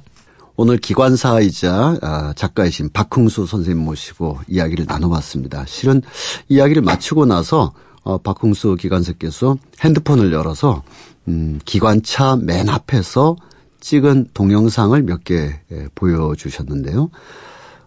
[0.56, 5.64] 오늘 기관사이자 아, 작가이신 박흥수 선생님 모시고 이야기를 나눠봤습니다.
[5.66, 6.02] 실은
[6.48, 7.72] 이야기를 마치고 나서
[8.04, 10.82] 어, 박흥수 기관사께서 핸드폰을 열어서
[11.28, 13.36] 음, 기관차 맨 앞에서
[13.80, 17.10] 찍은 동영상을 몇개 예, 보여주셨는데요.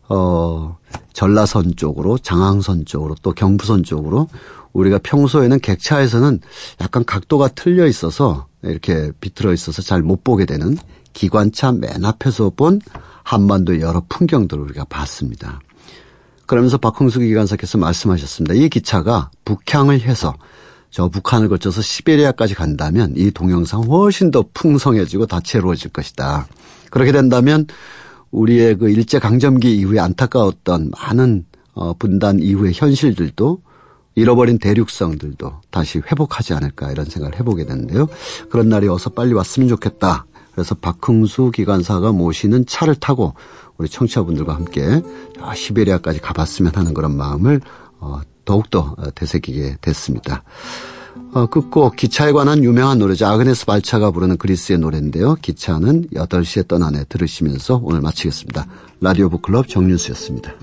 [0.10, 0.78] 어,
[1.14, 4.28] 전라선 쪽으로, 장항선 쪽으로, 또 경부선 쪽으로
[4.74, 6.42] 우리가 평소에는 객차에서는
[6.82, 10.78] 약간 각도가 틀려 있어서 이렇게 비틀어 있어서 잘 못 보게 되는
[11.14, 12.82] 기관차 맨 앞에서 본
[13.24, 15.62] 한반도의 여러 풍경들을 우리가 봤습니다.
[16.46, 18.54] 그러면서 박홍수 기관사께서 말씀하셨습니다.
[18.54, 20.36] 이 기차가 북향을 해서
[20.92, 26.48] 저 북한을 거쳐서 시베리아까지 간다면 이 동영상 훨씬 더 풍성해지고 다채로워질 것이다.
[26.90, 27.68] 그렇게 된다면
[28.32, 33.62] 우리의 그 일제 강점기 이후에 안타까웠던 많은 어 분단 이후의 현실들도
[34.16, 38.08] 잃어버린 대륙성들도 다시 회복하지 않을까 이런 생각을 해보게 되는데요.
[38.50, 40.26] 그런 날이 어서 빨리 왔으면 좋겠다.
[40.54, 43.34] 그래서 박흥수 기관사가 모시는 차를 타고
[43.78, 45.02] 우리 청취자분들과 함께
[45.56, 47.62] 시베리아까지 가봤으면 하는 그런 마음을
[48.00, 50.44] 어, 더욱더 되새기게 됐습니다.
[51.34, 53.26] 어, 끝곡 기차에 관한 유명한 노래죠.
[53.26, 55.36] 아그네스 발차가 부르는 그리스의 노래인데요.
[55.36, 58.66] 기차는 8시에 떠나네 들으시면서 오늘 마치겠습니다.
[59.02, 60.54] 라디오 북클럽 정윤수였습니다.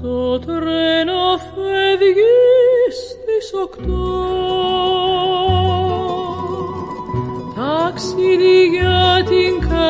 [0.00, 0.40] Το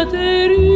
[0.10, 0.70] τρένο